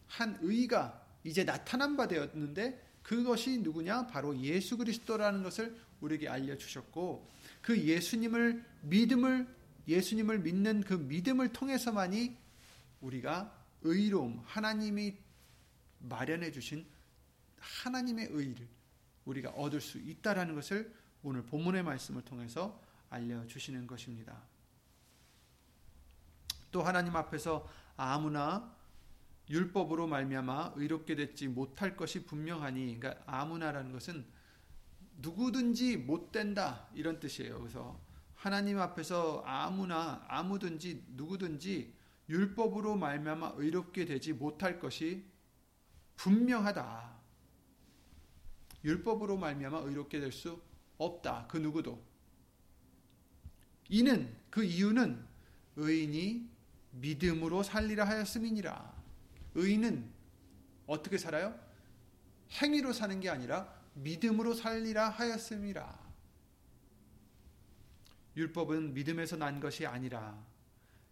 한 0.07 0.37
의가 0.41 1.05
이제 1.23 1.43
나타난 1.43 1.97
바 1.97 2.07
되었는데 2.07 2.85
그것이 3.03 3.59
누구냐? 3.59 4.07
바로 4.07 4.37
예수 4.39 4.77
그리스도라는 4.77 5.43
것을 5.43 5.77
우리에게 6.01 6.27
알려주셨고 6.27 7.27
그 7.61 7.77
예수님을 7.77 8.63
믿음을 8.81 9.47
예수님을 9.87 10.39
믿는 10.39 10.81
그 10.81 10.93
믿음을 10.93 11.53
통해서만이 11.53 12.37
우리가 13.01 13.53
의로움 13.81 14.41
하나님이 14.45 15.15
마련해 15.99 16.51
주신 16.51 16.85
하나님의 17.59 18.27
의를 18.31 18.67
우리가 19.25 19.51
얻을 19.51 19.81
수 19.81 19.97
있다라는 19.97 20.55
것을 20.55 20.93
오늘 21.23 21.43
본문의 21.43 21.83
말씀을 21.83 22.23
통해서 22.23 22.81
알려 23.09 23.45
주시는 23.47 23.87
것입니다. 23.87 24.41
또 26.71 26.83
하나님 26.83 27.15
앞에서 27.15 27.67
아무나 27.95 28.76
율법으로 29.49 30.07
말미암아 30.07 30.73
의롭게 30.75 31.15
됐지 31.15 31.47
못할 31.47 31.95
것이 31.95 32.25
분명하니 32.25 32.99
그러니까 32.99 33.23
아무나라는 33.25 33.91
것은 33.91 34.25
누구든지 35.17 35.97
못 35.97 36.31
된다 36.31 36.87
이런 36.93 37.19
뜻이에요. 37.19 37.59
그래서 37.59 37.99
하나님 38.35 38.79
앞에서 38.79 39.43
아무나 39.45 40.23
아무든지 40.27 41.03
누구든지 41.09 41.93
율법으로 42.29 42.95
말미암아 42.95 43.53
의롭게 43.55 44.05
되지 44.05 44.33
못할 44.33 44.79
것이 44.79 45.25
분명하다. 46.17 47.17
율법으로 48.83 49.37
말미암아 49.37 49.79
의롭게 49.79 50.19
될 50.19 50.31
수 50.31 50.61
없다. 50.97 51.47
그 51.47 51.57
누구도. 51.57 52.03
이는 53.89 54.35
그 54.49 54.63
이유는 54.63 55.25
의인이 55.75 56.49
믿음으로 56.91 57.63
살리라 57.63 58.05
하였음이니라. 58.05 58.96
의인은 59.57 60.07
어떻게 60.85 61.17
살아요? 61.17 61.59
행위로 62.51 62.93
사는 62.93 63.19
게 63.19 63.29
아니라 63.29 63.73
믿음으로 63.95 64.53
살리라 64.53 65.09
하였음이라. 65.09 66.07
율법은 68.37 68.93
믿음에서 68.93 69.35
난 69.35 69.59
것이 69.59 69.87
아니라 69.87 70.37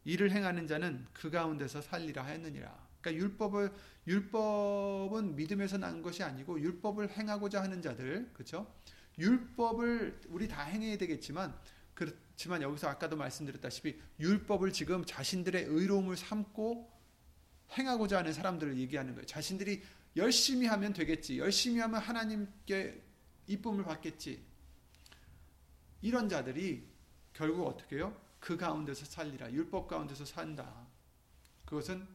이를 0.03 0.31
행하는 0.31 0.67
자는 0.67 1.07
그 1.11 1.31
가운데서 1.31 1.81
살리라 1.81 2.23
하였느니라. 2.23 2.87
그러니까 3.01 3.23
율법을 3.23 3.73
율법은 4.07 5.35
믿음에서 5.35 5.79
난 5.79 6.03
것이 6.03 6.21
아니고 6.21 6.59
율법을 6.59 7.09
행하고자 7.09 7.63
하는 7.63 7.81
자들, 7.81 8.29
그렇죠? 8.31 8.71
율법을 9.17 10.21
우리 10.29 10.47
다 10.47 10.61
행해야 10.63 10.97
되겠지만 10.97 11.55
그렇지만 11.95 12.61
여기서 12.61 12.89
아까도 12.89 13.15
말씀드렸다시피 13.15 13.99
율법을 14.19 14.71
지금 14.71 15.03
자신들의 15.03 15.63
의로움을 15.63 16.15
삼고 16.15 16.94
행하고자 17.77 18.19
하는 18.19 18.33
사람들을 18.33 18.77
얘기하는 18.77 19.13
거예요. 19.13 19.25
자신들이 19.25 19.83
열심히 20.15 20.65
하면 20.67 20.93
되겠지. 20.93 21.39
열심히 21.39 21.79
하면 21.79 22.01
하나님께 22.01 23.03
이쁨을 23.47 23.83
받겠지. 23.83 24.43
이런 26.01 26.29
자들이 26.29 26.87
결국 27.33 27.67
어떻게 27.67 27.97
해요? 27.97 28.19
그 28.39 28.57
가운데서 28.57 29.05
살리라. 29.05 29.51
율법 29.51 29.87
가운데서 29.87 30.25
산다. 30.25 30.87
그것은 31.65 32.07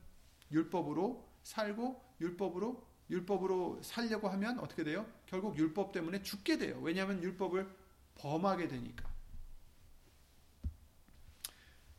율법으로 0.50 1.28
살고 1.42 2.14
율법으로 2.20 2.88
율법으로 3.10 3.82
살려고 3.82 4.28
하면 4.28 4.60
어떻게 4.60 4.84
돼요? 4.84 5.06
결국 5.26 5.58
율법 5.58 5.92
때문에 5.92 6.22
죽게 6.22 6.58
돼요. 6.58 6.80
왜냐하면 6.80 7.22
율법을 7.22 7.68
범하게 8.14 8.68
되니까. 8.68 9.10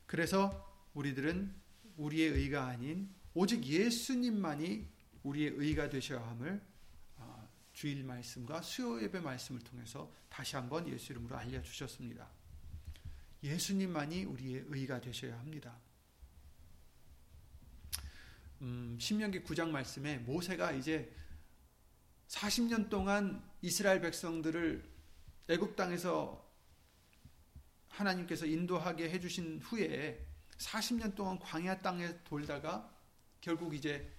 그래서 0.05 0.69
우리들은 0.93 1.53
우리의 1.97 2.31
의가 2.31 2.67
아닌 2.67 3.13
오직 3.33 3.63
예수님만이 3.63 4.87
우리의 5.23 5.53
의가 5.55 5.89
되셔야 5.89 6.21
함을 6.27 6.61
아, 7.17 7.47
주일 7.71 8.03
말씀과 8.03 8.61
수요 8.61 9.01
예배 9.01 9.19
말씀을 9.19 9.61
통해서 9.61 10.11
다시 10.29 10.55
한번 10.55 10.87
예수 10.87 11.13
이름으로 11.13 11.37
알려 11.37 11.61
주셨습니다. 11.61 12.27
예수님만이 13.43 14.25
우리의 14.25 14.65
의가 14.67 14.99
되셔야 14.99 15.37
합니다. 15.39 15.79
음, 18.61 18.97
신명기 18.99 19.41
9장 19.43 19.69
말씀에 19.69 20.19
모세가 20.19 20.73
이제 20.73 21.11
40년 22.27 22.89
동안 22.89 23.43
이스라엘 23.61 24.01
백성들을 24.01 24.83
애굽 25.49 25.75
땅에서 25.75 26.47
하나님께서 27.87 28.45
인도하게 28.45 29.09
해주신 29.09 29.59
후에 29.61 30.27
40년 30.57 31.15
동안 31.15 31.39
광야 31.39 31.79
땅에 31.79 32.23
돌다가 32.23 32.90
결국 33.41 33.73
이제 33.73 34.09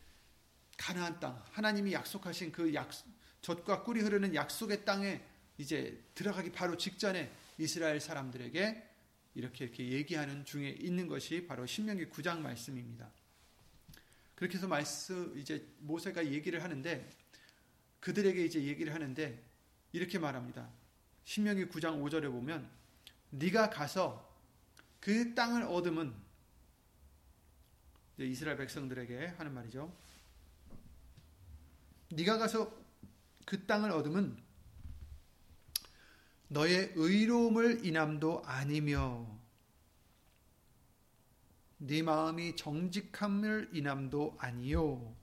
가나안 0.77 1.21
땅 1.21 1.43
하나님이 1.53 1.93
약속하신 1.93 2.53
그 2.53 2.75
약, 2.75 2.91
젖과 3.41 3.85
꿀이 3.85 4.01
흐르는 4.01 4.35
약속의 4.35 4.85
땅에 4.85 5.23
이제 5.59 6.05
들어가기 6.15 6.51
바로 6.53 6.77
직전에 6.77 7.33
이스라엘 7.57 8.01
사람들에게 8.01 8.91
이렇게 9.35 9.65
이렇게 9.65 9.89
얘기하는 9.89 10.45
중에 10.45 10.71
있는 10.71 11.07
것이 11.07 11.47
바로 11.47 11.65
신명기 11.65 12.07
9장 12.07 12.41
말씀입니다. 12.41 13.11
그렇게 14.35 14.57
해서 14.57 14.67
말씀 14.67 15.39
이제 15.39 15.67
모세가 15.79 16.27
얘기를 16.27 16.63
하는데 16.63 17.09
그들에게 18.01 18.45
이제 18.45 18.63
얘기를 18.63 18.93
하는데 18.93 19.41
이렇게 19.93 20.19
말합니다. 20.19 20.69
신명기 21.25 21.67
9장 21.67 22.03
5절에 22.03 22.31
보면 22.31 22.69
네가 23.31 23.71
가서 23.71 24.29
그 25.01 25.35
땅을 25.35 25.63
얻으면 25.63 26.15
이스라엘 28.27 28.57
백성들에게 28.57 29.35
하는 29.39 29.55
말이죠. 29.55 29.95
네가 32.11 32.39
가서 32.39 32.73
그 33.47 33.67
땅을 33.67 33.91
얻으면 33.91 34.41
너의 36.49 36.93
의로움을 36.95 37.85
인함도 37.85 38.43
아니며 38.45 39.27
네 41.79 42.03
마음이 42.03 42.55
정직함을 42.55 43.71
인함도 43.73 44.37
아니요 44.39 45.17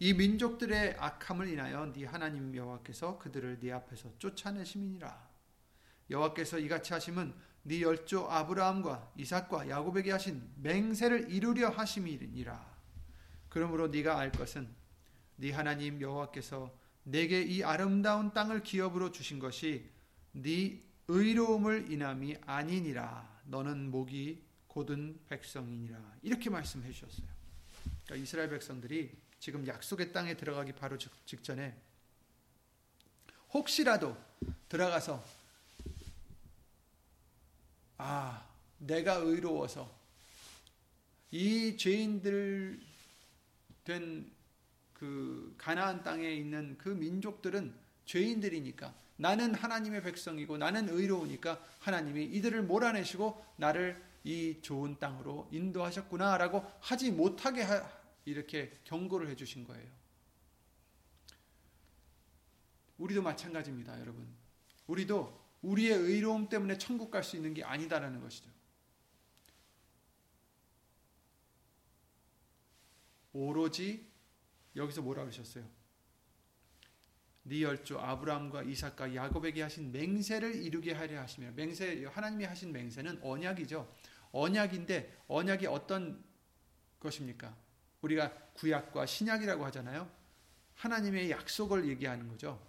이 0.00 0.14
민족들의 0.14 0.96
악함을 0.98 1.48
인하여 1.48 1.92
네 1.92 2.06
하나님 2.06 2.56
여호와께서 2.56 3.18
그들을 3.18 3.60
네 3.60 3.70
앞에서 3.70 4.10
쫓아내심이니라 4.18 5.30
여호와께서 6.10 6.58
이같이 6.58 6.94
하심은 6.94 7.32
네 7.64 7.80
열조 7.80 8.28
아브라함과 8.28 9.12
이삭과 9.16 9.68
야곱에게 9.68 10.10
하신 10.10 10.42
맹세를 10.56 11.30
이루려 11.30 11.68
하심이니라. 11.68 12.72
그러므로 13.48 13.88
네가 13.88 14.18
알 14.18 14.32
것은 14.32 14.68
네 15.36 15.52
하나님 15.52 16.00
여호와께서 16.00 16.74
내게 17.04 17.42
이 17.42 17.62
아름다운 17.62 18.32
땅을 18.32 18.62
기업으로 18.62 19.12
주신 19.12 19.38
것이 19.38 19.90
네 20.32 20.82
의로움을 21.08 21.90
인함이 21.90 22.38
아니니라. 22.46 23.30
너는 23.44 23.90
목이 23.90 24.42
곧은 24.68 25.20
백성이니라. 25.28 25.98
이렇게 26.22 26.48
말씀해 26.48 26.90
주셨어요. 26.92 27.26
그러니까 28.04 28.16
이스라엘 28.16 28.48
백성들이 28.48 29.10
지금 29.38 29.66
약속의 29.66 30.12
땅에 30.12 30.34
들어가기 30.34 30.72
바로 30.72 30.96
직전에 31.26 31.76
혹시라도 33.52 34.16
들어가서 34.68 35.22
아 38.04 38.46
내가 38.78 39.14
의로워서 39.14 39.90
이 41.30 41.76
죄인들 41.76 42.80
된 43.84 44.42
그 45.02 45.52
가나안 45.58 46.04
땅에 46.04 46.30
있는 46.30 46.78
그 46.78 46.88
민족들은 46.88 47.74
죄인들이니까 48.04 48.94
나는 49.16 49.52
하나님의 49.52 50.00
백성이고 50.04 50.58
나는 50.58 50.88
의로우니까 50.88 51.60
하나님이 51.80 52.22
이들을 52.26 52.62
몰아내시고 52.62 53.44
나를 53.56 54.00
이 54.22 54.60
좋은 54.62 55.00
땅으로 55.00 55.48
인도하셨구나라고 55.50 56.64
하지 56.78 57.10
못하게 57.10 57.62
하, 57.62 57.90
이렇게 58.24 58.78
경고를 58.84 59.28
해 59.28 59.34
주신 59.34 59.64
거예요. 59.64 59.90
우리도 62.98 63.22
마찬가지입니다, 63.22 63.98
여러분. 63.98 64.32
우리도 64.86 65.36
우리의 65.62 65.96
의로움 65.96 66.48
때문에 66.48 66.76
천국 66.78 67.10
갈 67.10 67.22
수 67.22 67.36
있는 67.36 67.54
게 67.54 67.62
아니다라는 67.64 68.20
것이죠. 68.20 68.50
오로지 73.32 74.10
여기서 74.76 75.02
뭐라 75.02 75.22
그러셨어요? 75.22 75.64
네 77.44 77.62
열조 77.62 77.98
아브라함과 77.98 78.62
이삭과 78.64 79.14
야곱에게 79.14 79.62
하신 79.62 79.90
맹세를 79.90 80.54
이루게 80.62 80.92
하려 80.92 81.20
하시며 81.20 81.50
맹세 81.52 82.04
하나님이 82.04 82.44
하신 82.44 82.72
맹세는 82.72 83.20
언약이죠. 83.22 83.92
언약인데 84.32 85.24
언약이 85.28 85.66
어떤 85.66 86.22
것입니까? 87.00 87.56
우리가 88.02 88.32
구약과 88.54 89.06
신약이라고 89.06 89.64
하잖아요. 89.66 90.10
하나님의 90.74 91.30
약속을 91.30 91.88
얘기하는 91.88 92.28
거죠. 92.28 92.60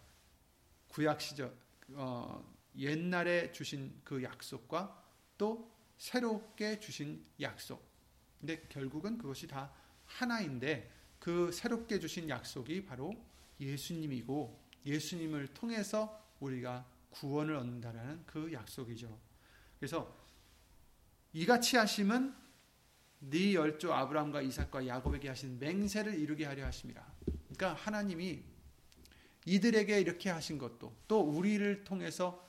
구약 0.88 1.21
시절 1.21 1.56
어, 1.89 2.53
옛날에 2.77 3.51
주신 3.51 3.99
그 4.03 4.23
약속과 4.23 5.03
또 5.38 5.71
새롭게 5.97 6.79
주신 6.79 7.25
약속. 7.39 7.83
근데 8.39 8.62
결국은 8.69 9.17
그것이 9.17 9.47
다 9.47 9.71
하나인데 10.05 10.91
그 11.19 11.51
새롭게 11.51 11.99
주신 11.99 12.29
약속이 12.29 12.86
바로 12.86 13.15
예수님이고 13.59 14.59
예수님을 14.86 15.47
통해서 15.53 16.21
우리가 16.39 16.86
구원을 17.12 17.55
얻는다라는 17.55 18.25
그 18.25 18.51
약속이죠. 18.51 19.17
그래서 19.79 20.13
이같이 21.31 21.77
하심은 21.77 22.36
네 23.19 23.53
열조 23.53 23.93
아브라함과 23.93 24.41
이삭과 24.41 24.86
야곱에게 24.86 25.29
하신 25.29 25.59
맹세를 25.59 26.19
이루게 26.19 26.45
하려 26.45 26.65
하심이라. 26.65 27.13
그러니까 27.25 27.73
하나님이 27.73 28.43
이들에게 29.45 29.99
이렇게 30.01 30.29
하신 30.29 30.57
것도 30.57 30.93
또 31.07 31.21
우리를 31.21 31.83
통해서 31.83 32.42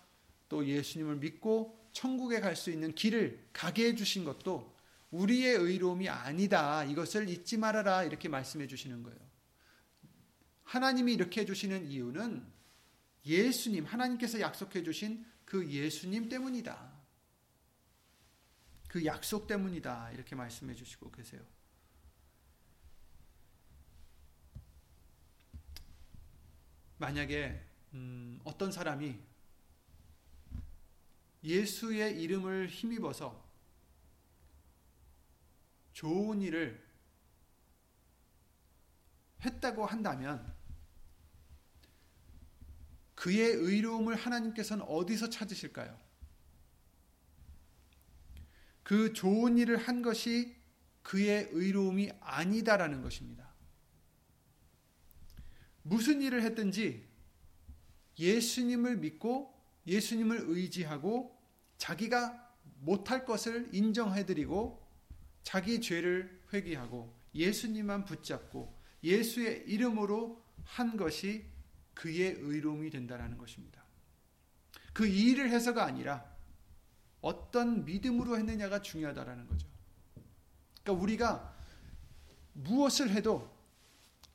또 0.54 0.64
예수님을 0.64 1.16
믿고 1.16 1.76
천국에 1.90 2.38
갈 2.38 2.54
수 2.54 2.70
있는 2.70 2.94
길을 2.94 3.48
가게 3.52 3.88
해 3.88 3.94
주신 3.96 4.24
것도 4.24 4.72
우리의 5.10 5.56
의로움이 5.56 6.08
아니다. 6.08 6.84
이것을 6.84 7.28
잊지 7.28 7.58
말아라. 7.58 8.04
이렇게 8.04 8.28
말씀해 8.28 8.68
주시는 8.68 9.02
거예요. 9.02 9.18
하나님이 10.62 11.12
이렇게 11.12 11.40
해 11.40 11.44
주시는 11.44 11.86
이유는 11.86 12.46
예수님, 13.26 13.84
하나님께서 13.84 14.38
약속해 14.38 14.84
주신 14.84 15.26
그 15.44 15.68
예수님 15.68 16.28
때문이다. 16.28 16.92
그 18.86 19.04
약속 19.04 19.48
때문이다. 19.48 20.12
이렇게 20.12 20.36
말씀해 20.36 20.76
주시고 20.76 21.10
계세요. 21.10 21.42
만약에 26.98 27.60
음, 27.94 28.38
어떤 28.44 28.70
사람이 28.70 29.33
예수의 31.44 32.20
이름을 32.22 32.68
힘입어서 32.68 33.44
좋은 35.92 36.40
일을 36.40 36.82
했다고 39.44 39.84
한다면 39.84 40.54
그의 43.14 43.52
의로움을 43.52 44.16
하나님께서는 44.16 44.84
어디서 44.88 45.30
찾으실까요? 45.30 45.98
그 48.82 49.12
좋은 49.12 49.56
일을 49.56 49.76
한 49.76 50.02
것이 50.02 50.56
그의 51.02 51.48
의로움이 51.52 52.10
아니다라는 52.20 53.02
것입니다. 53.02 53.54
무슨 55.82 56.22
일을 56.22 56.42
했든지 56.42 57.06
예수님을 58.18 58.96
믿고 58.96 59.54
예수님을 59.86 60.44
의지하고 60.48 61.33
자기가 61.78 62.52
못할 62.80 63.24
것을 63.24 63.68
인정해드리고 63.72 64.82
자기 65.42 65.80
죄를 65.80 66.42
회개하고 66.52 67.14
예수님만 67.34 68.04
붙잡고 68.04 68.74
예수의 69.02 69.64
이름으로 69.66 70.42
한 70.64 70.96
것이 70.96 71.44
그의 71.92 72.36
의로움이 72.38 72.90
된다라는 72.90 73.38
것입니다. 73.38 73.84
그 74.92 75.06
일을 75.06 75.50
해서가 75.50 75.84
아니라 75.84 76.24
어떤 77.20 77.84
믿음으로 77.84 78.36
했느냐가 78.36 78.82
중요하다라는 78.82 79.46
거죠. 79.48 79.68
그러니까 80.82 81.02
우리가 81.02 81.56
무엇을 82.52 83.10
해도 83.10 83.52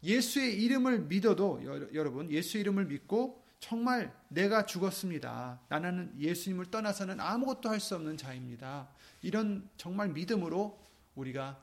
예수의 0.03 0.61
이름을 0.61 1.01
믿어도 1.01 1.61
여러분 1.93 2.31
예수 2.31 2.57
이름을 2.57 2.85
믿고 2.85 3.43
정말 3.59 4.13
내가 4.29 4.65
죽었습니다. 4.65 5.59
나는 5.69 6.13
예수님을 6.17 6.71
떠나서는 6.71 7.19
아무것도 7.19 7.69
할 7.69 7.79
수 7.79 7.95
없는 7.95 8.17
자입니다. 8.17 8.87
이런 9.21 9.69
정말 9.77 10.09
믿음으로 10.09 10.79
우리가 11.15 11.59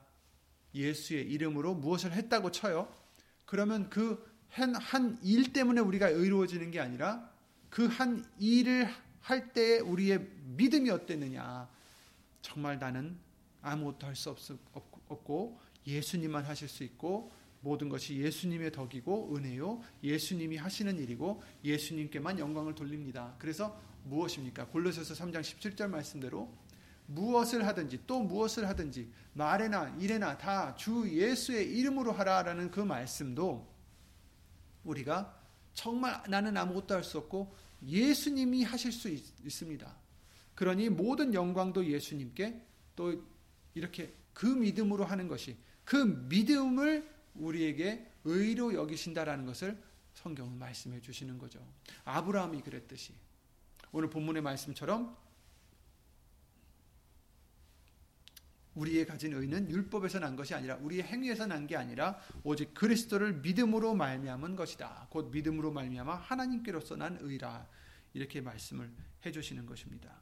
예수의 0.75 1.23
이름으로 1.31 1.73
무엇을 1.75 2.11
했다고 2.13 2.51
쳐요. 2.51 2.93
그러면 3.45 3.89
그 3.89 4.25
한 4.49 5.17
일 5.23 5.51
때문에 5.51 5.81
우리가 5.81 6.07
의로워지는 6.09 6.71
게 6.71 6.79
아니라 6.79 7.29
그 7.69 7.87
한 7.87 8.23
일을 8.39 8.87
할때 9.19 9.79
우리의 9.79 10.19
믿음이 10.55 10.89
어땠느냐. 10.89 11.67
정말 12.41 12.79
나는 12.79 13.17
아무것도 13.61 14.07
할 14.07 14.15
수 14.15 14.29
없고 15.09 15.59
예수님만 15.85 16.45
하실 16.45 16.69
수 16.69 16.83
있고 16.83 17.31
모든 17.67 17.89
것이 17.89 18.17
예수님의 18.17 18.71
덕이고 18.71 19.35
은혜요. 19.35 19.81
예수님이 20.01 20.55
하시는 20.55 20.97
일이고 20.97 21.43
예수님께만 21.65 22.39
영광을 22.39 22.73
돌립니다. 22.73 23.35
그래서 23.37 23.77
무엇입니까? 24.05 24.67
골로새서 24.67 25.13
3장 25.13 25.41
17절 25.41 25.87
말씀대로 25.89 26.49
무엇을 27.07 27.67
하든지 27.67 28.03
또 28.07 28.21
무엇을 28.21 28.67
하든지 28.69 29.11
말에나 29.33 29.97
일에나 29.99 30.37
다 30.37 30.75
주 30.77 31.09
예수의 31.09 31.77
이름으로 31.77 32.13
하라라는 32.13 32.71
그 32.71 32.79
말씀도 32.79 33.67
우리가 34.85 35.37
정말 35.73 36.23
나는 36.29 36.55
아무것도 36.55 36.95
할 36.95 37.03
수 37.03 37.17
없고 37.17 37.53
예수님이 37.85 38.63
하실 38.63 38.91
수 38.91 39.09
있, 39.09 39.23
습니다 39.49 39.95
그러니 40.55 40.89
모든 40.89 41.33
영광도 41.33 41.85
예수님께 41.85 42.61
또 42.95 43.23
이렇게 43.73 44.13
그 44.33 44.45
믿음으로 44.45 45.03
하는 45.05 45.27
것이 45.27 45.57
그 45.83 45.97
믿음을 46.29 47.16
우리에게 47.37 48.11
의로 48.23 48.73
여기신다라는 48.73 49.45
것을 49.45 49.81
성경은 50.13 50.57
말씀해 50.57 51.01
주시는 51.01 51.37
거죠. 51.37 51.65
아브라함이 52.05 52.61
그랬듯이 52.61 53.13
오늘 53.91 54.09
본문의 54.09 54.41
말씀처럼 54.41 55.15
우리의 58.75 59.05
가진 59.07 59.33
의는 59.33 59.69
율법에서 59.71 60.19
난 60.19 60.35
것이 60.35 60.53
아니라 60.53 60.75
우리의 60.75 61.03
행위에서 61.03 61.47
난 61.47 61.65
게 61.65 61.75
아니라 61.75 62.19
오직 62.43 62.73
그리스도를 62.75 63.33
믿음으로 63.41 63.95
말미암은 63.95 64.55
것이다. 64.55 65.07
곧 65.09 65.31
믿음으로 65.31 65.71
말미암아 65.71 66.15
하나님께로서 66.15 66.95
난 66.95 67.17
의라. 67.21 67.67
이렇게 68.13 68.39
말씀을 68.41 68.91
해 69.25 69.31
주시는 69.31 69.65
것입니다. 69.65 70.21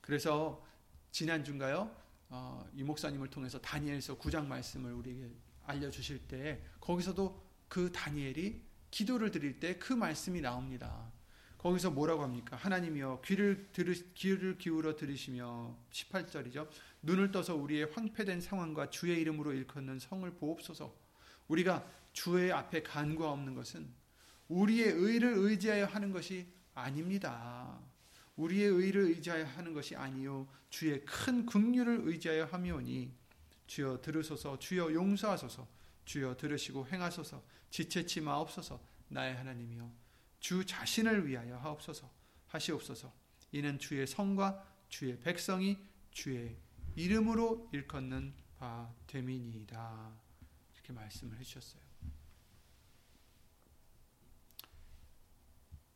그래서 0.00 0.64
지난 1.12 1.44
주인가요? 1.44 1.94
어, 2.34 2.66
이 2.74 2.82
목사님을 2.82 3.28
통해서 3.28 3.60
다니엘서 3.60 4.16
9장 4.16 4.46
말씀을 4.46 4.94
우리에게 4.94 5.30
알려주실 5.64 6.26
때 6.28 6.62
거기서도 6.80 7.46
그 7.68 7.92
다니엘이 7.92 8.64
기도를 8.90 9.30
드릴 9.30 9.60
때 9.60 9.78
그 9.78 9.92
말씀이 9.92 10.40
나옵니다. 10.40 11.12
거기서 11.58 11.90
뭐라고 11.90 12.22
합니까? 12.22 12.56
하나님이여 12.56 13.20
귀를 13.24 13.68
들으, 13.72 13.94
귀를 14.14 14.56
기울여 14.56 14.96
들으시며 14.96 15.76
18절이죠. 15.92 16.68
눈을 17.02 17.30
떠서 17.30 17.54
우리의 17.54 17.90
황폐된 17.92 18.40
상황과 18.40 18.88
주의 18.88 19.20
이름으로 19.20 19.52
일컫는 19.52 19.98
성을 19.98 20.28
보옵소서. 20.34 20.92
우리가 21.48 21.86
주의 22.14 22.50
앞에 22.50 22.82
간과 22.82 23.30
없는 23.30 23.54
것은 23.54 23.88
우리의 24.48 24.88
의를 24.88 25.34
의지하여 25.36 25.84
하는 25.84 26.12
것이 26.12 26.48
아닙니다. 26.74 27.78
우리의 28.36 28.68
의를 28.68 29.02
의지하여 29.02 29.44
하는 29.44 29.72
것이 29.72 29.94
아니요 29.94 30.48
주의 30.70 31.04
큰 31.04 31.44
긍휼을 31.46 32.02
의지하여 32.04 32.44
하며니 32.46 33.12
주여 33.66 34.00
들으소서 34.00 34.58
주여 34.58 34.92
용서하소서 34.92 35.68
주여 36.04 36.36
들으시고 36.36 36.86
행하소서 36.88 37.42
지체치 37.70 38.20
마옵소서 38.20 38.80
나의 39.08 39.36
하나님이여 39.36 39.90
주 40.40 40.64
자신을 40.64 41.26
위하여 41.26 41.56
하옵소서 41.58 42.22
하시옵소서. 42.52 43.12
이는 43.52 43.78
주의 43.78 44.06
성과 44.06 44.64
주의 44.88 45.18
백성이 45.18 45.78
주의 46.10 46.56
이름으로 46.96 47.68
일컫는 47.72 48.34
바 48.58 48.92
됨이니이다. 49.06 50.12
이렇게 50.74 50.92
말씀을 50.92 51.38
해주셨어요. 51.38 51.91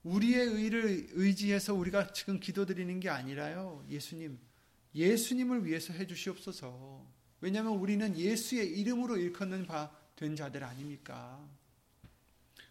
우리의 0.06 0.46
의를 0.46 1.08
의지해서 1.12 1.74
우리가 1.74 2.12
지금 2.12 2.40
기도드리는 2.40 3.00
게 3.00 3.08
아니라요. 3.08 3.84
예수님, 3.88 4.38
예수님을 4.94 5.64
위해서 5.66 5.92
해주시옵소서. 5.92 7.06
왜냐하면 7.40 7.74
우리는 7.74 8.16
예수의 8.16 8.78
이름으로 8.78 9.16
일컫는 9.16 9.66
바 9.66 10.06
된 10.16 10.34
자들 10.34 10.64
아닙니까? 10.64 11.46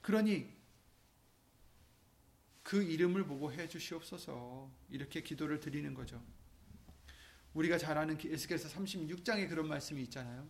그러니 0.02 0.52
그 2.64 2.82
이름을 2.82 3.26
보고 3.26 3.54
해 3.54 3.68
주시옵소서. 3.68 4.72
이렇게 4.90 5.22
기도를 5.22 5.60
드리는 5.60 5.94
거죠. 5.94 6.22
우리가 7.54 7.78
잘 7.78 7.98
아는 7.98 8.18
에스겔서 8.22 8.68
36장에 8.70 9.48
그런 9.48 9.68
말씀이 9.68 10.02
있잖아요. 10.04 10.50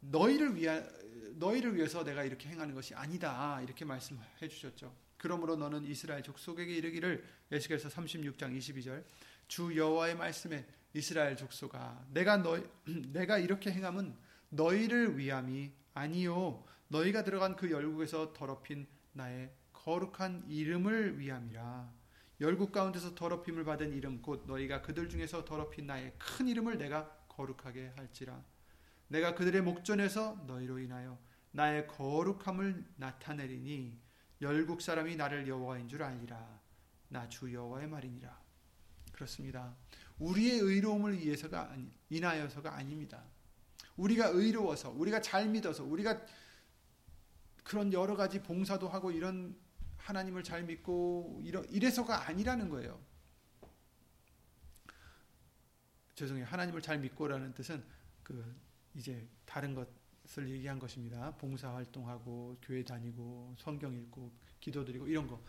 너희를 0.00 0.54
위하 0.54 0.86
너희를 1.36 1.76
위해서 1.76 2.04
내가 2.04 2.24
이렇게 2.24 2.48
행하는 2.48 2.74
것이 2.74 2.94
아니다. 2.94 3.60
이렇게 3.62 3.84
말씀해 3.84 4.48
주셨죠. 4.48 4.94
그러므로 5.16 5.56
너는 5.56 5.84
이스라엘 5.84 6.22
족속에게 6.22 6.74
이르기를 6.74 7.24
에스겔서 7.50 7.88
36장 7.88 8.56
22절 8.56 9.04
주 9.48 9.76
여호와의 9.76 10.16
말씀에 10.16 10.66
이스라엘 10.92 11.36
족속아 11.36 12.06
내가 12.10 12.36
너 12.36 12.60
내가 13.12 13.38
이렇게 13.38 13.70
행함은 13.70 14.14
너희를 14.50 15.18
위함이 15.18 15.72
아니요 15.94 16.64
너희가 16.88 17.24
들어간 17.24 17.56
그 17.56 17.70
열국에서 17.70 18.32
더럽힌 18.32 18.86
나의 19.12 19.50
거룩한 19.72 20.44
이름을 20.48 21.18
위함이라. 21.18 21.92
열국 22.40 22.72
가운데서 22.72 23.14
더럽힘을 23.14 23.64
받은 23.64 23.92
이름 23.92 24.20
곧 24.22 24.44
너희가 24.46 24.82
그들 24.82 25.08
중에서 25.08 25.44
더럽힌 25.44 25.86
나의 25.86 26.12
큰 26.18 26.48
이름을 26.48 26.78
내가 26.78 27.08
거룩하게 27.28 27.92
할지라. 27.96 28.42
내가 29.08 29.34
그들의 29.34 29.62
목전에서 29.62 30.44
너희로 30.46 30.78
인하여 30.78 31.18
나의 31.52 31.86
거룩함을 31.86 32.84
나타내리니 32.96 34.00
열국 34.40 34.82
사람이 34.82 35.16
나를 35.16 35.46
여호와인 35.46 35.88
줄 35.88 36.02
알리라. 36.02 36.60
나 37.08 37.28
주 37.28 37.52
여호와의 37.52 37.86
말이니라. 37.88 38.42
그렇습니다. 39.12 39.76
우리의 40.18 40.58
의로움을 40.58 41.18
위해서가 41.18 41.70
아니, 41.70 41.88
인하여서가 42.10 42.74
아닙니다. 42.74 43.22
우리가 43.96 44.28
의로워서, 44.28 44.90
우리가 44.90 45.20
잘 45.20 45.48
믿어서, 45.48 45.84
우리가 45.84 46.20
그런 47.62 47.92
여러 47.92 48.16
가지 48.16 48.42
봉사도 48.42 48.88
하고 48.88 49.12
이런 49.12 49.56
하나님을 49.98 50.42
잘 50.42 50.64
믿고 50.64 51.40
이러, 51.44 51.62
이래서가 51.64 52.26
아니라는 52.28 52.68
거예요. 52.68 53.00
죄송해요. 56.16 56.46
하나님을 56.46 56.82
잘 56.82 56.98
믿고라는 56.98 57.54
뜻은 57.54 57.84
그 58.22 58.54
이제 58.94 59.28
다른 59.44 59.74
것을 59.74 60.48
얘기한 60.50 60.78
것입니다. 60.78 61.34
봉사 61.36 61.74
활동하고 61.74 62.58
교회 62.62 62.84
다니고 62.84 63.54
성경 63.58 63.94
읽고 63.94 64.32
기도드리고 64.60 65.06
이런 65.06 65.26
거. 65.26 65.42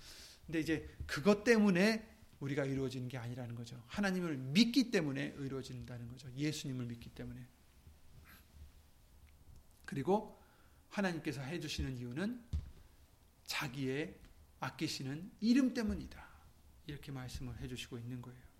근데 0.45 0.59
이제 0.59 0.89
그것 1.05 1.43
때문에 1.43 2.15
우리가 2.39 2.65
이루어지는 2.65 3.07
게 3.07 3.17
아니라는 3.17 3.55
거죠. 3.55 3.81
하나님을 3.87 4.37
믿기 4.37 4.91
때문에 4.91 5.35
이루어진다는 5.39 6.07
거죠. 6.07 6.29
예수님을 6.35 6.85
믿기 6.85 7.09
때문에. 7.09 7.47
그리고 9.85 10.41
하나님께서 10.89 11.41
해주시는 11.41 11.97
이유는 11.97 12.43
자기의 13.45 14.19
아끼시는 14.59 15.31
이름 15.39 15.73
때문이다. 15.73 16.25
이렇게 16.87 17.11
말씀을 17.11 17.57
해주시고 17.59 17.97
있는 17.97 18.21
거예요. 18.21 18.54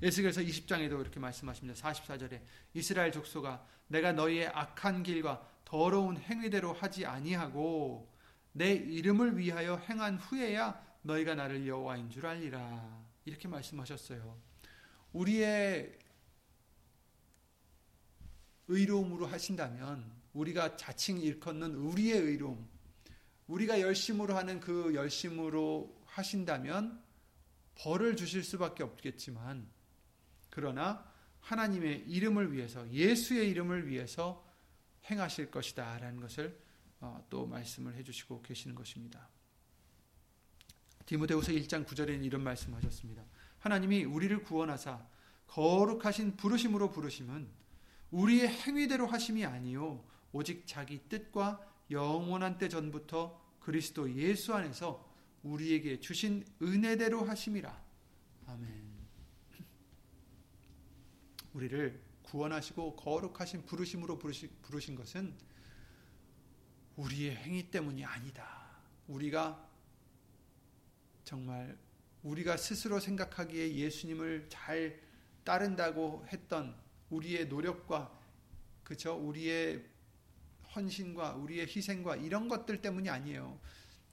에스겔서 0.00 0.42
20장에도 0.42 1.00
이렇게 1.00 1.18
말씀하십니다. 1.18 1.80
44절에 1.80 2.40
이스라엘 2.74 3.10
족속아 3.10 3.64
내가 3.88 4.12
너희의 4.12 4.48
악한 4.48 5.02
길과 5.02 5.46
더러운 5.64 6.16
행위대로 6.16 6.72
하지 6.72 7.04
아니하고 7.04 8.12
내 8.52 8.72
이름을 8.72 9.36
위하여 9.36 9.76
행한 9.76 10.18
후에야 10.18 10.80
너희가 11.02 11.34
나를 11.34 11.66
여호와인 11.66 12.10
줄 12.10 12.26
알리라. 12.26 13.06
이렇게 13.24 13.48
말씀하셨어요. 13.48 14.38
우리의 15.12 15.98
의로움으로 18.68 19.26
하신다면 19.26 20.10
우리가 20.32 20.76
자칭 20.76 21.18
일컫는 21.18 21.74
우리의 21.74 22.20
의로움 22.20 22.68
우리가 23.46 23.80
열심으로 23.80 24.36
하는 24.36 24.60
그 24.60 24.94
열심으로 24.94 26.04
하신다면 26.06 27.02
벌을 27.76 28.16
주실 28.16 28.44
수밖에 28.44 28.82
없겠지만 28.82 29.68
그러나 30.50 31.04
하나님의 31.40 32.04
이름을 32.08 32.52
위해서 32.52 32.90
예수의 32.90 33.50
이름을 33.50 33.88
위해서 33.88 34.46
행하실 35.10 35.50
것이다 35.50 35.98
라는 35.98 36.20
것을 36.20 36.58
어, 37.00 37.24
또 37.30 37.46
말씀을 37.46 37.94
해주시고 37.94 38.42
계시는 38.42 38.74
것입니다. 38.74 39.28
디모데후서 41.06 41.52
1장 41.52 41.86
9절에는 41.86 42.24
이런 42.24 42.42
말씀하셨습니다. 42.42 43.22
하나님이 43.60 44.04
우리를 44.04 44.42
구원하사 44.42 45.06
거룩하신 45.46 46.36
부르심으로 46.36 46.90
부르심은 46.90 47.48
우리의 48.10 48.48
행위대로 48.48 49.06
하심이 49.06 49.44
아니요 49.44 50.04
오직 50.32 50.66
자기 50.66 51.00
뜻과 51.08 51.60
영원한 51.90 52.58
때 52.58 52.68
전부터 52.68 53.40
그리스도 53.60 54.12
예수 54.14 54.54
안에서 54.54 55.08
우리에게 55.42 56.00
주신 56.00 56.44
은혜대로 56.60 57.24
하심이라. 57.24 57.84
아멘. 58.46 58.87
우리를 61.58 62.00
구원하시고 62.22 62.94
거룩하신 62.94 63.66
부르심으로 63.66 64.16
부르신 64.18 64.94
것은 64.94 65.34
우리의 66.94 67.34
행위 67.34 67.68
때문이 67.68 68.04
아니다. 68.04 68.78
우리가 69.08 69.68
정말 71.24 71.76
우리가 72.22 72.56
스스로 72.56 73.00
생각하기에 73.00 73.74
예수님을 73.74 74.46
잘 74.48 75.00
따른다고 75.42 76.24
했던 76.28 76.76
우리의 77.10 77.48
노력과 77.48 78.16
그쵸 78.84 79.14
우리의 79.14 79.84
헌신과 80.76 81.34
우리의 81.34 81.66
희생과 81.66 82.16
이런 82.16 82.46
것들 82.46 82.82
때문이 82.82 83.10
아니에요. 83.10 83.58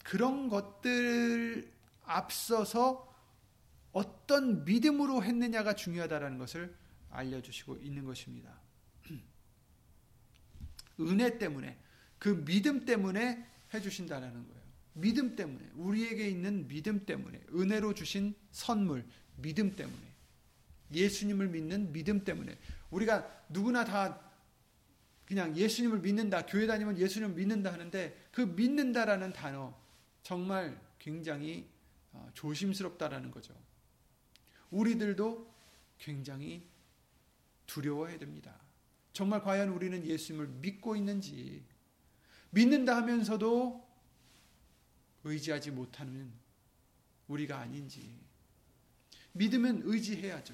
그런 0.04 0.50
것들 0.50 1.72
앞서서 2.06 3.14
어떤 3.92 4.66
믿음으로 4.66 5.24
했느냐가 5.24 5.76
중요하다라는 5.76 6.40
것을 6.40 6.85
알려주시고 7.16 7.78
있는 7.78 8.06
것입니다. 8.06 8.60
은혜 11.00 11.38
때문에 11.38 11.78
그 12.20 12.44
믿음 12.46 12.86
때문에 12.86 13.46
해주신다는 13.74 14.48
거예요. 14.48 14.66
믿음 14.94 15.36
때문에 15.36 15.70
우리에게 15.76 16.30
있는 16.30 16.68
믿음 16.68 17.06
때문에 17.06 17.42
은혜로 17.54 17.94
주신 17.94 18.34
선물 18.52 19.06
믿음 19.36 19.76
때문에 19.76 20.16
예수님을 20.94 21.50
믿는 21.50 21.92
믿음 21.92 22.24
때문에 22.24 22.58
우리가 22.92 23.46
누구나 23.50 23.84
다 23.84 24.22
그냥 25.26 25.56
예수님을 25.56 26.00
믿는다 26.00 26.46
교회 26.46 26.68
다니면 26.68 26.98
예수님을 26.98 27.36
믿는다 27.36 27.74
하는데 27.74 28.28
그 28.32 28.42
믿는다라는 28.42 29.34
단어 29.34 29.76
정말 30.22 30.80
굉장히 31.00 31.68
어, 32.14 32.30
조심스럽다라는 32.34 33.32
거죠. 33.32 33.54
우리들도 34.72 35.54
굉장히 35.98 36.66
두려워해야 37.68 38.20
됩니다. 38.20 38.54
정말 39.14 39.42
과연 39.42 39.70
우리는 39.70 40.06
예수님을 40.06 40.48
믿고 40.48 40.96
있는지 40.96 41.64
믿는다 42.50 42.96
하면서도 42.98 43.86
의지하지 45.24 45.72
못하는 45.72 46.32
우리가 47.28 47.60
아닌지 47.60 48.20
믿으면 49.34 49.82
의지해야죠. 49.84 50.54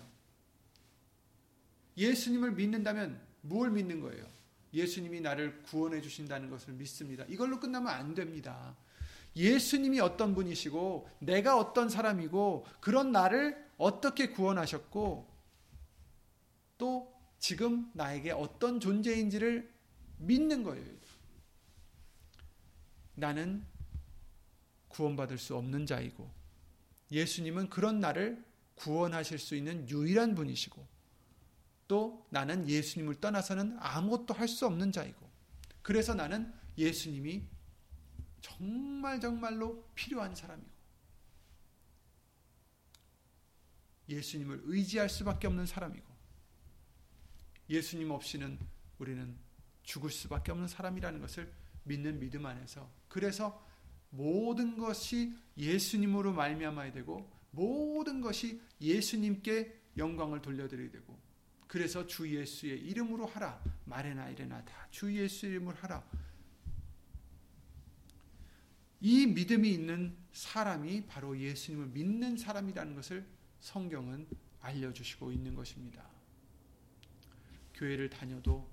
예수님을 1.97 2.53
믿는다면 2.53 3.21
뭘 3.41 3.71
믿는 3.71 3.99
거예요? 3.99 4.25
예수님이 4.73 5.21
나를 5.21 5.61
구원해 5.63 6.01
주신다는 6.01 6.49
것을 6.49 6.73
믿습니다. 6.73 7.25
이걸로 7.27 7.59
끝나면 7.59 7.89
안 7.89 8.15
됩니다. 8.15 8.75
예수님이 9.35 9.99
어떤 9.99 10.33
분이시고 10.33 11.09
내가 11.19 11.57
어떤 11.57 11.89
사람이고 11.89 12.65
그런 12.79 13.11
나를 13.11 13.69
어떻게 13.77 14.29
구원하셨고 14.29 15.30
또 16.81 17.13
지금 17.37 17.91
나에게 17.93 18.31
어떤 18.31 18.79
존재인지를 18.79 19.71
믿는 20.17 20.63
거예요. 20.63 20.83
나는 23.13 23.63
구원받을 24.87 25.37
수 25.37 25.55
없는 25.55 25.85
자이고 25.85 26.33
예수님은 27.11 27.69
그런 27.69 27.99
나를 27.99 28.43
구원하실 28.73 29.37
수 29.37 29.55
있는 29.55 29.87
유일한 29.89 30.33
분이시고 30.33 30.87
또 31.87 32.25
나는 32.31 32.67
예수님을 32.67 33.21
떠나서는 33.21 33.77
아무것도 33.77 34.33
할 34.33 34.47
수 34.47 34.65
없는 34.65 34.91
자이고 34.91 35.29
그래서 35.83 36.15
나는 36.15 36.51
예수님이 36.79 37.43
정말 38.41 39.19
정말로 39.19 39.87
필요한 39.93 40.33
사람이고 40.33 40.71
예수님을 44.09 44.61
의지할 44.63 45.09
수밖에 45.09 45.45
없는 45.45 45.67
사람이고 45.67 46.10
예수님 47.71 48.11
없이는 48.11 48.59
우리는 48.99 49.35
죽을 49.83 50.11
수밖에 50.11 50.51
없는 50.51 50.67
사람이라는 50.67 51.21
것을 51.21 51.51
믿는 51.85 52.19
믿음 52.19 52.45
안에서 52.45 52.91
그래서 53.07 53.65
모든 54.09 54.77
것이 54.77 55.33
예수님으로 55.57 56.33
말미암아야 56.33 56.91
되고 56.91 57.31
모든 57.51 58.21
것이 58.21 58.61
예수님께 58.79 59.81
영광을 59.97 60.41
돌려드려야 60.41 60.91
되고 60.91 61.19
그래서 61.67 62.05
주 62.05 62.29
예수의 62.29 62.81
이름으로 62.81 63.25
하라. 63.25 63.63
말해나 63.85 64.29
이래나 64.29 64.63
다. 64.65 64.87
주 64.91 65.15
예수의 65.15 65.53
이름으로 65.53 65.77
하라. 65.77 66.05
이 68.99 69.25
믿음이 69.25 69.71
있는 69.71 70.17
사람이 70.33 71.05
바로 71.07 71.39
예수님을 71.39 71.87
믿는 71.87 72.35
사람이라는 72.35 72.93
것을 72.95 73.25
성경은 73.61 74.27
알려주시고 74.59 75.31
있는 75.31 75.55
것입니다. 75.55 76.10
교회를 77.81 78.11
다녀도 78.11 78.69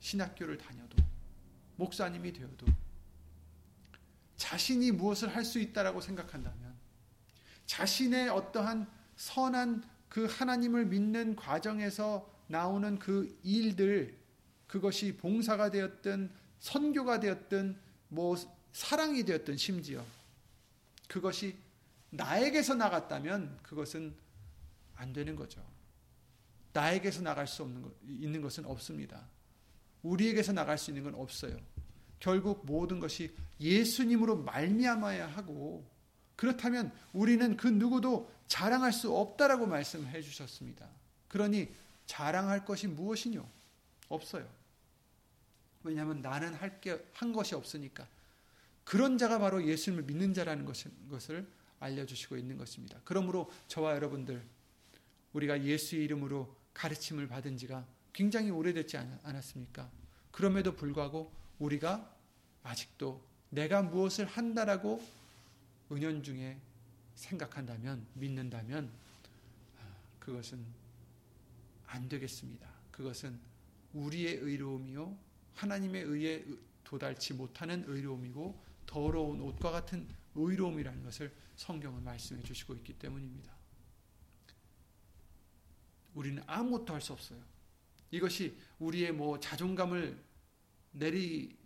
신학교를 0.00 0.56
다녀도 0.56 0.96
목사님이 1.76 2.32
되어도 2.32 2.66
자신이 4.36 4.92
무엇을 4.92 5.34
할 5.34 5.44
수 5.44 5.58
있다라고 5.58 6.00
생각한다면 6.00 6.74
자신의 7.66 8.30
어떠한 8.30 8.88
선한 9.16 9.84
그 10.08 10.24
하나님을 10.24 10.86
믿는 10.86 11.36
과정에서 11.36 12.30
나오는 12.46 12.98
그 12.98 13.38
일들 13.42 14.18
그것이 14.66 15.16
봉사가 15.18 15.70
되었든 15.70 16.30
선교가 16.60 17.20
되었든 17.20 17.78
뭐 18.08 18.36
사랑이 18.72 19.24
되었든 19.24 19.58
심지어 19.58 20.02
그것이 21.08 21.56
나에게서 22.10 22.74
나갔다면 22.74 23.58
그것은 23.62 24.14
안 24.94 25.12
되는 25.12 25.36
거죠. 25.36 25.75
나에게서 26.76 27.22
나갈 27.22 27.46
수 27.46 27.62
없는 27.62 27.80
것, 27.82 27.92
있는 28.06 28.42
것은 28.42 28.66
없습니다. 28.66 29.26
우리에게서 30.02 30.52
나갈 30.52 30.76
수 30.76 30.90
있는 30.90 31.04
건 31.04 31.14
없어요. 31.14 31.56
결국 32.20 32.66
모든 32.66 33.00
것이 33.00 33.34
예수님으로 33.60 34.36
말미암아야 34.42 35.26
하고 35.28 35.88
그렇다면 36.36 36.92
우리는 37.12 37.56
그 37.56 37.66
누구도 37.66 38.30
자랑할 38.46 38.92
수 38.92 39.14
없다라고 39.16 39.66
말씀해 39.66 40.20
주셨습니다. 40.20 40.88
그러니 41.28 41.68
자랑할 42.06 42.64
것이 42.64 42.86
무엇이뇨? 42.86 43.48
없어요. 44.08 44.46
왜냐하면 45.82 46.20
나는 46.20 46.54
할 46.54 46.80
게 46.80 46.98
한 47.12 47.32
것이 47.32 47.54
없으니까. 47.54 48.06
그런 48.84 49.18
자가 49.18 49.38
바로 49.38 49.66
예수님을 49.66 50.04
믿는 50.04 50.34
자라는 50.34 50.64
것을 51.10 51.48
알려주시고 51.80 52.36
있는 52.36 52.56
것입니다. 52.56 53.00
그러므로 53.04 53.50
저와 53.68 53.94
여러분들 53.94 54.44
우리가 55.32 55.62
예수의 55.64 56.04
이름으로 56.04 56.55
가르침을 56.76 57.26
받은 57.26 57.56
지가 57.56 57.86
굉장히 58.12 58.50
오래됐지 58.50 58.98
않았습니까? 59.22 59.90
그럼에도 60.30 60.76
불구하고 60.76 61.32
우리가 61.58 62.14
아직도 62.62 63.22
내가 63.48 63.82
무엇을 63.82 64.26
한다라고 64.26 65.02
은연중에 65.90 66.58
생각한다면 67.14 68.06
믿는다면 68.14 68.90
아, 69.80 69.96
그것은 70.20 70.62
안 71.86 72.08
되겠습니다. 72.08 72.68
그것은 72.90 73.38
우리의 73.94 74.36
의로움이요 74.36 75.16
하나님의 75.54 76.02
의에 76.02 76.44
도달치 76.84 77.32
못하는 77.32 77.84
의로움이고 77.86 78.62
더러운 78.84 79.40
옷과 79.40 79.70
같은 79.70 80.06
의로움이라는 80.34 81.02
것을 81.04 81.32
성경은 81.56 82.04
말씀해 82.04 82.42
주시고 82.42 82.74
있기 82.74 82.92
때문입니다. 82.98 83.55
우리는 86.16 86.42
아무것도 86.46 86.92
할 86.94 87.00
수 87.00 87.12
없어요. 87.12 87.38
이것이 88.10 88.56
우리의 88.78 89.12
뭐 89.12 89.38
자존감을 89.38 90.18
내리 90.92 91.56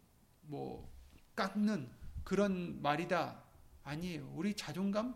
뭐 0.42 0.92
깎는 1.36 1.88
그런 2.24 2.82
말이다 2.82 3.42
아니에요. 3.84 4.30
우리 4.34 4.54
자존감 4.54 5.14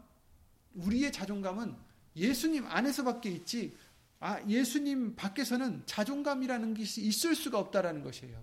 우리의 0.74 1.12
자존감은 1.12 1.76
예수님 2.16 2.66
안에서밖에 2.66 3.30
있지 3.30 3.76
아 4.20 4.40
예수님 4.48 5.16
밖에서는 5.16 5.82
자존감이라는 5.86 6.74
것이 6.74 7.02
있을 7.02 7.34
수가 7.34 7.58
없다라는 7.58 8.02
것이에요. 8.02 8.42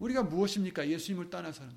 우리가 0.00 0.24
무엇입니까? 0.24 0.88
예수님을 0.88 1.30
떠나서는 1.30 1.74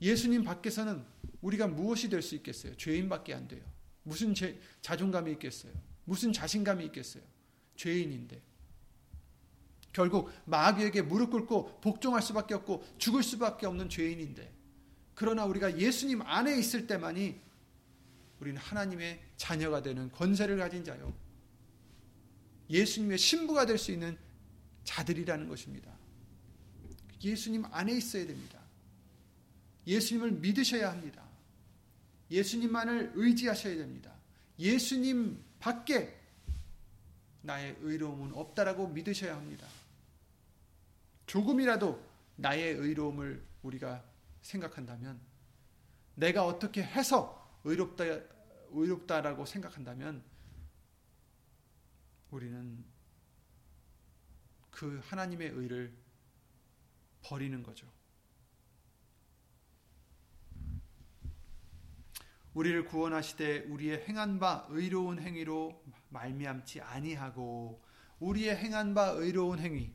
예수님 0.00 0.44
밖에서는 0.44 1.04
우리가 1.40 1.66
무엇이 1.66 2.08
될 2.08 2.22
수 2.22 2.34
있겠어요? 2.36 2.76
죄인밖에 2.76 3.34
안 3.34 3.48
돼요. 3.48 3.64
무슨 4.02 4.34
제, 4.34 4.58
자존감이 4.80 5.32
있겠어요? 5.32 5.72
무슨 6.04 6.32
자신감이 6.32 6.84
있겠어요? 6.86 7.22
죄인인데. 7.76 8.40
결국 9.92 10.30
마귀에게 10.44 11.02
무릎 11.02 11.30
꿇고 11.30 11.80
복종할 11.80 12.22
수밖에 12.22 12.54
없고 12.54 12.84
죽을 12.98 13.22
수밖에 13.22 13.66
없는 13.66 13.88
죄인인데. 13.88 14.52
그러나 15.14 15.44
우리가 15.44 15.78
예수님 15.78 16.22
안에 16.22 16.58
있을 16.58 16.86
때만이 16.86 17.40
우리는 18.40 18.58
하나님의 18.58 19.20
자녀가 19.36 19.82
되는 19.82 20.10
권세를 20.12 20.56
가진 20.56 20.84
자요. 20.84 21.14
예수님의 22.70 23.18
신부가 23.18 23.66
될 23.66 23.78
수 23.78 23.92
있는 23.92 24.16
자들이라는 24.84 25.48
것입니다. 25.48 25.92
예수님 27.22 27.64
안에 27.70 27.92
있어야 27.92 28.26
됩니다. 28.26 28.60
예수님을 29.86 30.32
믿으셔야 30.32 30.90
합니다. 30.90 31.29
예수님만을 32.30 33.12
의지하셔야 33.14 33.76
됩니다. 33.76 34.14
예수님 34.58 35.42
밖에 35.58 36.18
나의 37.42 37.76
의로움은 37.80 38.34
없다라고 38.34 38.88
믿으셔야 38.88 39.36
합니다. 39.36 39.66
조금이라도 41.26 42.02
나의 42.36 42.74
의로움을 42.74 43.42
우리가 43.62 44.04
생각한다면 44.42 45.20
내가 46.14 46.44
어떻게 46.44 46.82
해서 46.82 47.58
의롭다 47.64 48.04
의롭다라고 48.72 49.46
생각한다면 49.46 50.22
우리는 52.30 52.84
그 54.70 55.00
하나님의 55.04 55.48
의를 55.48 55.92
버리는 57.22 57.62
거죠. 57.62 57.86
우리를 62.54 62.84
구원하시되 62.86 63.66
우리의 63.68 64.04
행한 64.08 64.38
바 64.38 64.66
의로운 64.70 65.20
행위로 65.20 65.82
말미암지 66.08 66.80
아니하고 66.80 67.82
우리의 68.18 68.56
행한 68.56 68.94
바 68.94 69.10
의로운 69.10 69.58
행위 69.58 69.94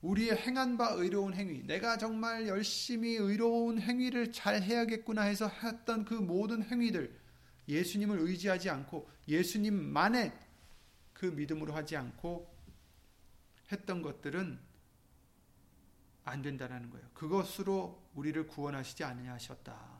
우리의 0.00 0.36
행한 0.36 0.76
바 0.76 0.90
의로운 0.90 1.34
행위 1.34 1.62
내가 1.66 1.98
정말 1.98 2.46
열심히 2.46 3.16
의로운 3.16 3.80
행위를 3.80 4.32
잘 4.32 4.62
해야겠구나 4.62 5.22
해서 5.22 5.48
했던 5.48 6.04
그 6.04 6.14
모든 6.14 6.62
행위들 6.62 7.18
예수님을 7.68 8.20
의지하지 8.20 8.70
않고 8.70 9.08
예수님만의 9.28 10.32
그 11.12 11.26
믿음으로 11.26 11.72
하지 11.74 11.96
않고 11.96 12.54
했던 13.72 14.02
것들은 14.02 14.60
안 16.24 16.42
된다라는 16.42 16.90
거예요. 16.90 17.08
그것으로 17.14 18.02
우리를 18.14 18.46
구원하시지 18.46 19.04
아니하셨다. 19.04 19.95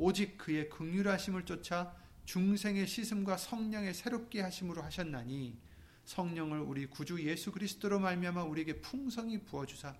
오직 0.00 0.38
그의 0.38 0.70
극률하심을 0.70 1.44
쫓아 1.44 1.94
중생의 2.24 2.86
시슴과 2.86 3.36
성령의 3.36 3.92
새롭게 3.92 4.40
하심으로 4.40 4.82
하셨나니 4.82 5.58
성령을 6.06 6.60
우리 6.60 6.86
구주 6.86 7.22
예수 7.28 7.52
그리스도로 7.52 8.00
말미암아 8.00 8.44
우리에게 8.44 8.80
풍성히 8.80 9.44
부어 9.44 9.66
주사 9.66 9.94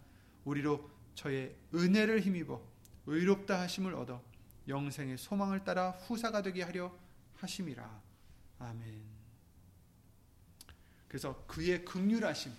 우리로 0.44 0.90
저의 1.14 1.54
은혜를 1.74 2.22
힘입어 2.22 2.62
의롭다 3.04 3.60
하심을 3.60 3.94
얻어 3.94 4.22
영생의 4.66 5.18
소망을 5.18 5.64
따라 5.64 5.90
후사가 5.90 6.40
되게 6.40 6.62
하려 6.62 6.96
하심이라. 7.36 8.02
아멘. 8.58 9.02
그래서 11.08 11.44
그의 11.46 11.84
극률하심 11.84 12.52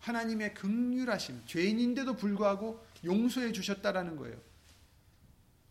하나님의 0.00 0.52
극률하심, 0.52 1.46
죄인인데도 1.46 2.16
불구하고 2.16 2.84
용서해 3.06 3.52
주셨다라는 3.52 4.16
거예요. 4.16 4.38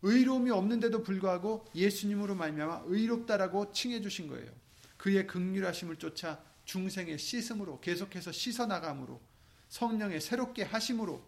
의로움이 0.03 0.51
없는데도 0.51 1.01
불구하고 1.01 1.65
예수님으로 1.73 2.35
말미암아 2.35 2.83
의롭다라고 2.85 3.71
칭해 3.71 4.01
주신 4.01 4.27
거예요. 4.27 4.51
그의 4.97 5.25
극률하심을 5.27 5.95
쫓아 5.95 6.43
중생의 6.65 7.17
씻음으로 7.17 7.79
계속해서 7.79 8.31
씻어 8.31 8.65
나감으로 8.65 9.19
성령의 9.69 10.21
새롭게 10.21 10.63
하심으로 10.63 11.23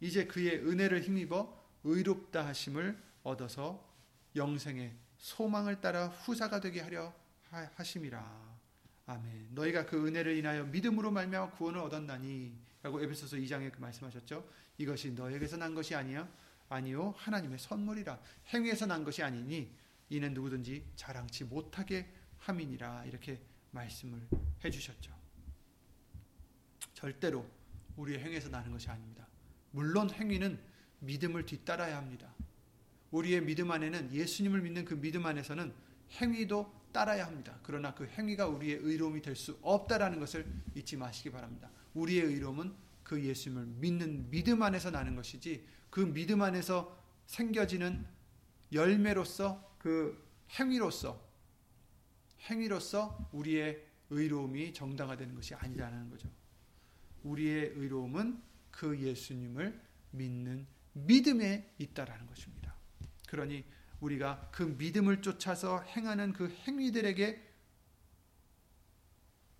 이제 0.00 0.26
그의 0.26 0.66
은혜를 0.66 1.02
힘입어 1.02 1.56
의롭다 1.84 2.46
하심을 2.46 2.98
얻어서 3.22 3.86
영생의 4.34 4.94
소망을 5.18 5.80
따라 5.80 6.08
후사가 6.08 6.60
되게 6.60 6.80
하려 6.80 7.12
하심이라. 7.74 8.58
아멘. 9.06 9.48
너희가 9.52 9.86
그 9.86 10.06
은혜를 10.06 10.36
인하여 10.36 10.64
믿음으로 10.64 11.10
말미암아 11.10 11.52
구원을 11.52 11.80
얻었나니 11.80 12.52
라고 12.82 13.02
에베소서 13.02 13.36
2장에 13.36 13.72
그 13.72 13.80
말씀하셨죠. 13.80 14.46
이것이 14.78 15.12
너에게서 15.12 15.56
난 15.56 15.74
것이 15.74 15.94
아니야 15.94 16.28
아니요 16.68 17.14
하나님의 17.16 17.58
선물이라 17.58 18.20
행위에서 18.52 18.86
난 18.86 19.04
것이 19.04 19.22
아니니 19.22 19.70
이는 20.10 20.34
누구든지 20.34 20.84
자랑치 20.96 21.44
못하게 21.44 22.08
함이니라 22.38 23.04
이렇게 23.06 23.40
말씀을 23.70 24.20
해 24.64 24.70
주셨죠. 24.70 25.12
절대로 26.94 27.46
우리의 27.96 28.20
행위에서 28.20 28.48
나는 28.48 28.72
것이 28.72 28.88
아닙니다. 28.88 29.26
물론 29.70 30.10
행위는 30.10 30.58
믿음을 31.00 31.46
뒤따라야 31.46 31.96
합니다. 31.96 32.32
우리의 33.10 33.42
믿음 33.42 33.70
안에는 33.70 34.12
예수님을 34.12 34.62
믿는 34.62 34.84
그 34.84 34.94
믿음 35.00 35.24
안에서는 35.26 35.72
행위도 36.12 36.78
따라야 36.92 37.26
합니다. 37.26 37.58
그러나 37.62 37.94
그 37.94 38.06
행위가 38.06 38.46
우리의 38.46 38.78
의로움이 38.78 39.22
될 39.22 39.36
수 39.36 39.58
없다라는 39.62 40.18
것을 40.18 40.46
잊지 40.74 40.96
마시기 40.96 41.30
바랍니다. 41.30 41.70
우리의 41.94 42.24
의로움은 42.24 42.74
그 43.08 43.24
예수님을 43.24 43.66
믿는 43.66 44.30
믿음 44.30 44.62
안에서 44.62 44.90
나는 44.90 45.16
것이지 45.16 45.66
그 45.88 46.00
믿음 46.00 46.42
안에서 46.42 47.02
생겨지는 47.26 48.06
열매로서 48.70 49.76
그 49.78 50.22
행위로서 50.50 51.26
행위로서 52.42 53.30
우리의 53.32 53.82
의로움이 54.10 54.74
정당화되는 54.74 55.34
것이 55.34 55.54
아니라는 55.54 56.10
거죠. 56.10 56.30
우리의 57.22 57.72
의로움은 57.74 58.42
그 58.70 58.98
예수님을 58.98 59.82
믿는 60.10 60.66
믿음에 60.92 61.74
있다라는 61.78 62.26
것입니다. 62.26 62.74
그러니 63.26 63.64
우리가 64.00 64.50
그 64.52 64.62
믿음을 64.62 65.22
쫓아서 65.22 65.80
행하는 65.82 66.34
그 66.34 66.48
행위들에게 66.48 67.48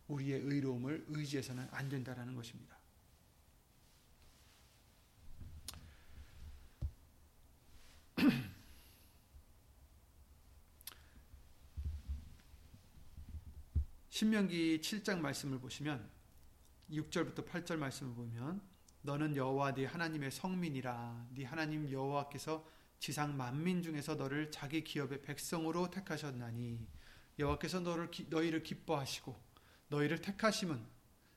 우리의 0.09 0.40
의로움을 0.40 1.07
의지해서는 1.09 1.66
안 1.70 1.88
된다라는 1.88 2.34
것입니다. 2.34 2.78
신명기 14.19 14.81
7장 14.81 15.21
말씀을 15.21 15.61
보시면 15.61 16.11
6절부터 16.91 17.47
8절 17.47 17.77
말씀을 17.77 18.16
보면 18.16 18.61
너는 19.03 19.37
여호와 19.37 19.75
네 19.75 19.87
하나님의 19.87 20.33
성민이라 20.33 21.29
네 21.37 21.45
하나님 21.45 21.89
여호와께서 21.89 22.66
지상 22.99 23.37
만민 23.37 23.81
중에서 23.81 24.16
너를 24.16 24.51
자기 24.51 24.83
기업의 24.83 25.23
백성으로 25.23 25.91
택하셨나니 25.91 26.85
여호와께서 27.39 27.79
너를 27.79 28.11
너희를 28.29 28.64
기뻐하시고 28.64 29.41
너희를 29.87 30.21
택하심은 30.21 30.85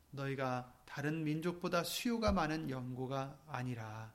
너희가 0.09 0.73
다른 0.87 1.23
민족보다 1.23 1.83
수요가 1.83 2.31
많은 2.31 2.71
연고가 2.71 3.43
아니라 3.45 4.11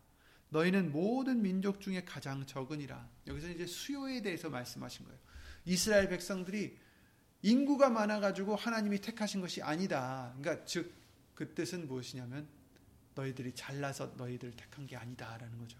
너희는 0.48 0.90
모든 0.90 1.40
민족 1.40 1.80
중에 1.80 2.04
가장 2.04 2.44
적으니라. 2.44 3.08
여기서 3.28 3.48
이제 3.48 3.64
수요에 3.64 4.22
대해서 4.22 4.50
말씀하신 4.50 5.06
거예요. 5.06 5.20
이스라엘 5.66 6.08
백성들이 6.08 6.78
인구가 7.42 7.90
많아가지고 7.90 8.56
하나님이 8.56 9.00
택하신 9.00 9.40
것이 9.40 9.62
아니다. 9.62 10.34
그러니까 10.38 10.64
즉 10.64 10.96
그 11.36 11.54
뜻은 11.54 11.86
무엇이냐면 11.86 12.48
너희들이 13.14 13.54
잘나서 13.54 14.14
너희들 14.16 14.52
택한 14.52 14.86
게 14.86 14.96
아니다라는 14.96 15.58
거죠. 15.58 15.78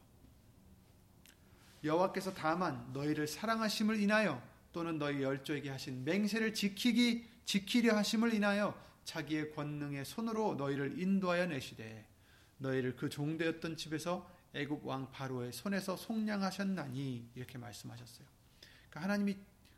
여호와께서 1.83 2.35
다만 2.35 2.93
너희를 2.93 3.27
사랑하심을 3.27 3.99
인하여 4.01 4.41
또는 4.73 4.99
너희 4.99 5.23
열조에게 5.23 5.71
하신 5.71 6.05
맹세를 6.05 6.55
지키기 6.55 7.29
지키려 7.47 7.97
하심을 7.97 8.35
인하여 8.35 8.79
자기의 9.05 9.53
권능의 9.53 10.05
손으로 10.05 10.57
너희를 10.57 11.01
인도하여 11.01 11.47
내시되 11.47 12.07
너희를 12.59 12.97
그 12.97 13.09
종되었던 13.09 13.77
집에서 13.77 14.31
애굽 14.53 14.85
왕 14.85 15.11
바로의 15.11 15.53
손에서 15.53 15.97
속량하셨나니 15.97 17.31
이렇게 17.35 17.57
말씀하셨어요. 17.57 18.27
그러니까 18.91 19.01
하나님이 19.03 19.37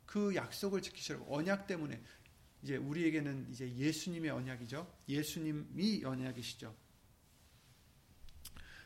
그 0.09 0.35
약속을 0.35 0.81
지키시라고 0.81 1.37
언약 1.37 1.67
때문에 1.67 2.03
이제 2.63 2.77
우리에게는 2.77 3.51
이제 3.51 3.71
예수님의 3.71 4.31
언약이죠. 4.31 4.91
예수님이 5.07 6.03
언약이시죠. 6.03 6.75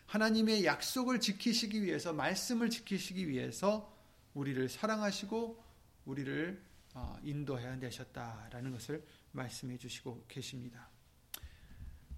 하나님의 0.06 0.64
약속을 0.64 1.20
지키시기 1.20 1.84
위해서 1.84 2.12
말씀을 2.12 2.70
지키시기 2.70 3.28
위해서 3.28 3.96
우리를 4.34 4.68
사랑하시고 4.68 5.64
우리를 6.06 6.60
어, 6.94 7.16
인도해야 7.22 7.78
되셨다라는 7.78 8.72
것을 8.72 9.06
말씀해 9.30 9.78
주시고 9.78 10.26
계십니다. 10.26 10.90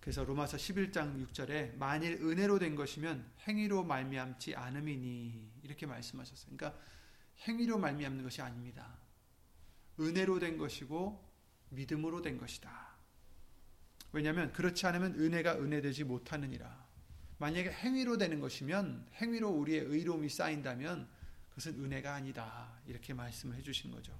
그래서 0.00 0.24
로마서 0.24 0.56
11장 0.56 1.22
6절에 1.26 1.76
만일 1.76 2.14
은혜로 2.22 2.58
된 2.58 2.74
것이면 2.74 3.32
행위로 3.46 3.84
말미암지 3.84 4.54
않음이니 4.54 5.60
이렇게 5.62 5.84
말씀하셨어요. 5.84 6.56
그러니까 6.56 6.80
행위로 7.40 7.78
말미암는 7.78 8.24
것이 8.24 8.40
아닙니다. 8.42 8.98
은혜로 9.98 10.38
된 10.38 10.56
것이고 10.56 11.22
믿음으로 11.70 12.22
된 12.22 12.38
것이다. 12.38 12.94
왜냐하면 14.12 14.52
그렇지 14.52 14.86
않으면 14.86 15.14
은혜가 15.14 15.58
은혜되지 15.58 16.04
못하느니라. 16.04 16.84
만약에 17.38 17.70
행위로 17.70 18.16
되는 18.16 18.40
것이면 18.40 19.08
행위로 19.14 19.50
우리의 19.50 19.80
의로움이 19.80 20.28
쌓인다면 20.28 21.08
그것은 21.50 21.84
은혜가 21.84 22.14
아니다. 22.14 22.80
이렇게 22.86 23.12
말씀을 23.12 23.56
해주신 23.56 23.90
거죠. 23.90 24.18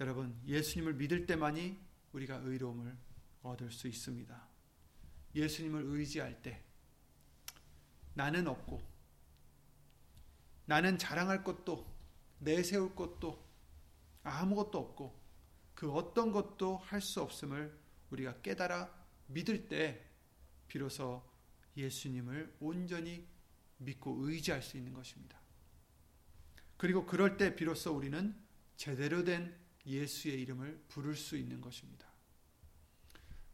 여러분 0.00 0.40
예수님을 0.46 0.94
믿을 0.94 1.26
때만이 1.26 1.78
우리가 2.12 2.36
의로움을 2.36 2.96
얻을 3.42 3.70
수 3.70 3.88
있습니다. 3.88 4.48
예수님을 5.34 5.82
의지할 5.84 6.40
때 6.42 6.62
나는 8.14 8.46
없고 8.46 8.93
나는 10.66 10.98
자랑할 10.98 11.44
것도 11.44 11.86
내세울 12.38 12.94
것도 12.94 13.44
아무것도 14.22 14.78
없고 14.78 15.22
그 15.74 15.90
어떤 15.92 16.32
것도 16.32 16.78
할 16.78 17.00
수 17.00 17.20
없음을 17.22 17.78
우리가 18.10 18.40
깨달아 18.40 18.92
믿을 19.26 19.68
때 19.68 20.04
비로소 20.68 21.22
예수님을 21.76 22.56
온전히 22.60 23.26
믿고 23.78 24.16
의지할 24.26 24.62
수 24.62 24.76
있는 24.76 24.92
것입니다. 24.92 25.38
그리고 26.76 27.04
그럴 27.06 27.36
때 27.36 27.54
비로소 27.54 27.94
우리는 27.94 28.34
제대로 28.76 29.24
된 29.24 29.56
예수의 29.86 30.40
이름을 30.42 30.84
부를 30.88 31.14
수 31.16 31.36
있는 31.36 31.60
것입니다. 31.60 32.06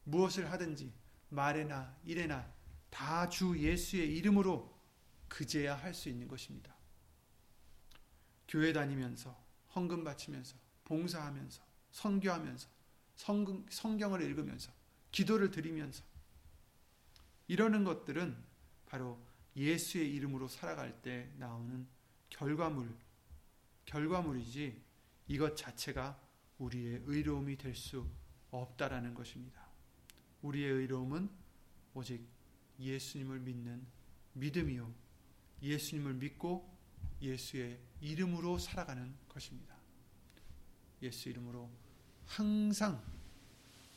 무엇을 0.04 0.50
하든지 0.50 0.92
말에나 1.30 1.96
일에나 2.04 2.52
다 2.90 3.28
주 3.28 3.56
예수의 3.58 4.16
이름으로 4.16 4.78
그제야 5.28 5.76
할 5.76 5.94
수 5.94 6.08
있는 6.08 6.26
것입니다. 6.28 6.74
교회 8.50 8.72
다니면서 8.72 9.34
헌금 9.76 10.02
바치면서 10.02 10.56
봉사하면서 10.84 11.62
선교하면서 11.92 12.68
성경, 13.14 13.64
성경을 13.70 14.22
읽으면서 14.22 14.72
기도를 15.12 15.50
드리면서 15.52 16.02
이러는 17.46 17.84
것들은 17.84 18.36
바로 18.86 19.18
예수의 19.56 20.12
이름으로 20.14 20.48
살아갈 20.48 21.00
때 21.00 21.30
나오는 21.36 21.86
결과물 22.28 22.92
결과물이지 23.84 24.82
이것 25.28 25.56
자체가 25.56 26.20
우리의 26.58 27.02
의로움이 27.06 27.56
될 27.56 27.74
수 27.74 28.06
없다라는 28.50 29.14
것입니다. 29.14 29.64
우리의 30.42 30.72
의로움은 30.72 31.30
오직 31.94 32.26
예수님을 32.80 33.38
믿는 33.40 33.86
믿음이요. 34.32 34.92
예수님을 35.62 36.14
믿고 36.14 36.69
예수의 37.22 37.78
이름으로 38.00 38.58
살아가는 38.58 39.14
것입니다. 39.28 39.74
예수 41.02 41.28
이름으로 41.28 41.70
항상 42.26 43.02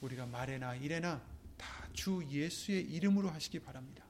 우리가 0.01 0.25
말에나 0.25 0.75
일에나 0.75 1.21
다 1.57 1.83
주 1.93 2.25
예수의 2.27 2.91
이름으로 2.91 3.29
하시기 3.29 3.59
바랍니다. 3.59 4.03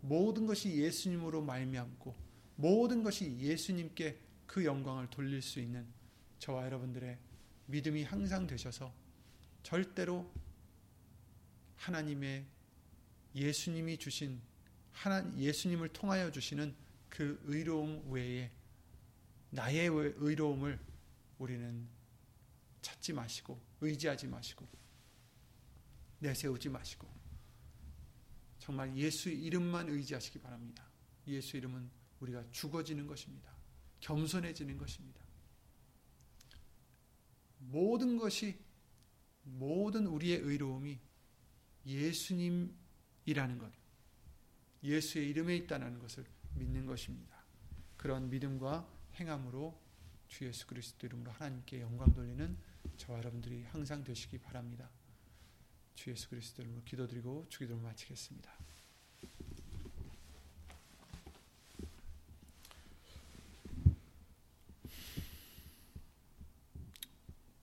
모든 0.00 0.46
것이 0.46 0.74
예수님으로 0.74 1.42
말미암고 1.42 2.14
모든 2.56 3.02
것이 3.02 3.36
예수님께 3.38 4.18
그 4.46 4.64
영광을 4.64 5.08
돌릴 5.10 5.42
수 5.42 5.60
있는 5.60 5.86
저와 6.38 6.64
여러분들의 6.64 7.18
믿음이 7.66 8.04
항상 8.04 8.46
되셔서 8.46 8.92
절대로 9.62 10.30
하나님의 11.76 12.44
예수님이 13.34 13.98
주신 13.98 14.40
하나 14.92 15.30
예수님을 15.36 15.88
통하여 15.88 16.30
주시는 16.30 16.74
그 17.14 17.40
의로움 17.44 18.10
외에 18.10 18.50
나의 19.50 19.88
의로움을 19.88 20.78
우리는 21.38 21.88
찾지 22.82 23.12
마시고 23.12 23.60
의지하지 23.80 24.26
마시고 24.26 24.66
내세우지 26.18 26.68
마시고 26.70 27.08
정말 28.58 28.96
예수 28.96 29.30
이름만 29.30 29.88
의지하시기 29.88 30.40
바랍니다. 30.40 30.90
예수 31.28 31.56
이름은 31.56 31.88
우리가 32.18 32.44
죽어지는 32.50 33.06
것입니다. 33.06 33.54
겸손해지는 34.00 34.76
것입니다. 34.76 35.22
모든 37.58 38.18
것이 38.18 38.58
모든 39.42 40.06
우리의 40.06 40.38
의로움이 40.40 40.98
예수님이라는 41.86 43.58
것, 43.58 43.72
예수의 44.82 45.28
이름에 45.28 45.56
있다는 45.56 45.98
것을 45.98 46.24
믿는 46.54 46.86
것입니다. 46.86 47.44
그런 47.96 48.28
믿음과 48.30 48.88
행함으로 49.14 49.78
주 50.28 50.44
예수 50.46 50.66
그리스도 50.66 51.06
이름으로 51.06 51.30
하나님께 51.32 51.80
영광 51.80 52.12
돌리는 52.12 52.56
저와 52.96 53.18
여러분들이 53.18 53.64
항상 53.64 54.02
되시기 54.02 54.38
바랍니다. 54.38 54.90
주 55.94 56.10
예수 56.10 56.28
그리스도 56.28 56.62
이름으로 56.62 56.82
기도드리고 56.84 57.46
주기도를 57.48 57.82
마치겠습니다. 57.82 58.52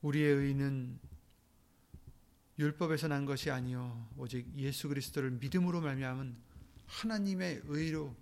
우리의 0.02 0.34
의는 0.34 1.00
율법에서 2.58 3.08
난 3.08 3.26
것이 3.26 3.52
아니요 3.52 4.08
오직 4.18 4.48
예수 4.56 4.88
그리스도를 4.88 5.32
믿음으로 5.32 5.82
말미암은 5.82 6.36
하나님의 6.88 7.62
의로 7.66 8.16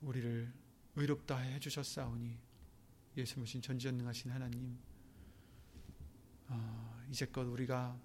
우리를 0.00 0.52
의롭다 0.96 1.38
해 1.38 1.58
주셨사오니 1.58 2.38
예수 3.16 3.38
모신 3.38 3.60
전지전능하신 3.60 4.30
하나님 4.30 4.78
어, 6.48 7.02
이제껏 7.10 7.46
우리가 7.46 7.98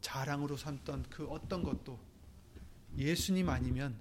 자랑으로 0.00 0.56
삼던 0.56 1.04
그 1.10 1.26
어떤 1.28 1.62
것도 1.62 1.98
예수님 2.96 3.48
아니면 3.48 4.00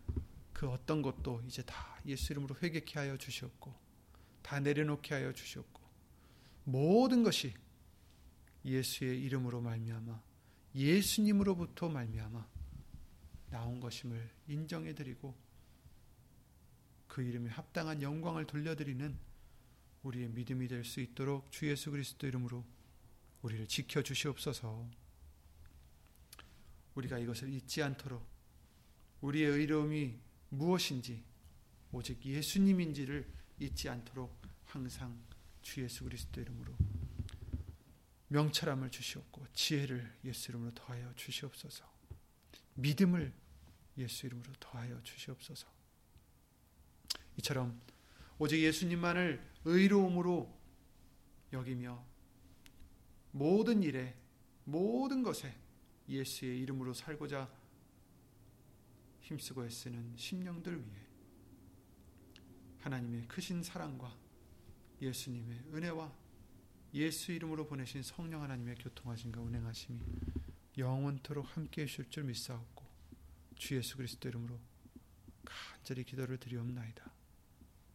그 0.52 0.70
어떤 0.70 1.02
것도 1.02 1.41
이제 1.48 1.64
다 1.64 2.00
예수 2.06 2.34
이름으로 2.34 2.56
회개케 2.62 3.00
하여 3.00 3.18
주셨고 3.18 3.74
다 4.41 4.60
내려놓게 4.60 5.14
하여 5.16 5.34
주셨고 5.34 5.82
모든 6.66 7.24
것이 7.24 7.54
예수의 8.66 9.22
이름으로 9.24 9.62
말미암아 9.62 10.22
예수님으로부터 10.76 11.89
말미암아 11.89 12.48
나온 13.50 13.80
것임을 13.80 14.30
인정해 14.48 14.94
드리고 14.94 15.36
그 17.14 17.22
이름에 17.22 17.47
합당한 17.51 18.01
영광을 18.01 18.47
돌려드리는 18.47 19.16
우리의 20.01 20.30
믿음이 20.30 20.68
될 20.68 20.84
수 20.84 20.99
있도록 20.99 21.51
주 21.51 21.70
예수 21.70 21.91
그리스도 21.91 22.26
이름으로 22.26 22.66
우리를 23.43 23.68
지켜 23.68 24.01
주시옵소서. 24.01 24.89
우리가 26.95 27.20
이것을 27.20 27.53
잊지 27.53 27.84
않도록 27.84 28.28
우리의 29.22 29.45
의로움이 29.47 30.18
무엇인지 30.49 31.24
오직 31.91 32.26
예수님인지를 32.26 33.32
잊지 33.59 33.89
않도록 33.89 34.36
항상 34.66 35.16
주 35.61 35.84
예수 35.84 36.03
그리스도 36.05 36.41
이름으로 36.41 36.76
명철함을 38.30 38.89
주시옵고 38.89 39.45
지혜를 39.53 40.18
예수 40.26 40.49
이름으로 40.49 40.74
더하여 40.74 41.14
주시옵소서. 41.14 41.86
믿음을 42.74 43.32
예수 43.99 44.26
이름으로 44.26 44.51
더하여 44.59 44.99
주시옵소서. 45.03 45.73
이처럼 47.38 47.80
오직 48.38 48.62
예수님만을 48.62 49.42
의로움으로 49.66 50.52
여기며 51.52 52.04
모든 53.32 53.84
일에 53.84 54.16
모든 54.66 55.24
것에 55.24 55.56
예수의 56.08 56.60
이름으로 56.62 56.94
살고자 56.94 57.50
힘쓰고 59.22 59.66
애쓰는 59.66 60.18
심령들 60.18 60.80
위해 60.80 61.02
하나님의 62.80 63.28
크신 63.28 63.64
사랑과 63.64 64.14
예수님의 65.02 65.66
은혜와 65.74 66.14
예수 66.94 67.32
이름으로 67.32 67.66
보내신 67.66 68.04
성령 68.04 68.44
하나님의 68.44 68.76
교통하심과 68.76 69.42
운행하심이 69.42 70.00
영원토록 70.78 71.56
함께 71.56 71.84
해 71.84 71.86
주실 71.86 72.10
줄 72.10 72.26
믿사옵고 72.26 72.84
주 73.56 73.76
예수 73.78 73.98
그리스도 73.98 74.28
이름으로 74.28 74.60
간절히 75.46 76.04
기도를 76.04 76.38
드리옵나이다. 76.38 77.12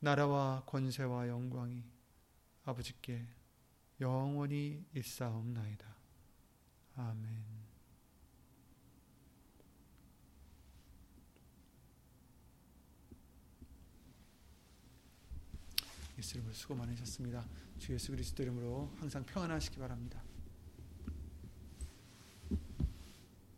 나라와 0.00 0.62
권세와 0.66 1.28
영광이 1.28 1.82
아버지께 2.64 3.26
영원히 4.00 4.84
있사옵나이다. 4.94 5.86
아멘. 6.96 7.58
예수 16.18 16.34
이름으로 16.36 16.52
수고 16.52 16.74
많으셨습니다. 16.74 17.46
주 17.78 17.92
예수 17.92 18.10
그리스도 18.10 18.42
이름으로 18.42 18.92
항상 18.98 19.24
평안하시기 19.24 19.78
바랍니다. 19.78 20.22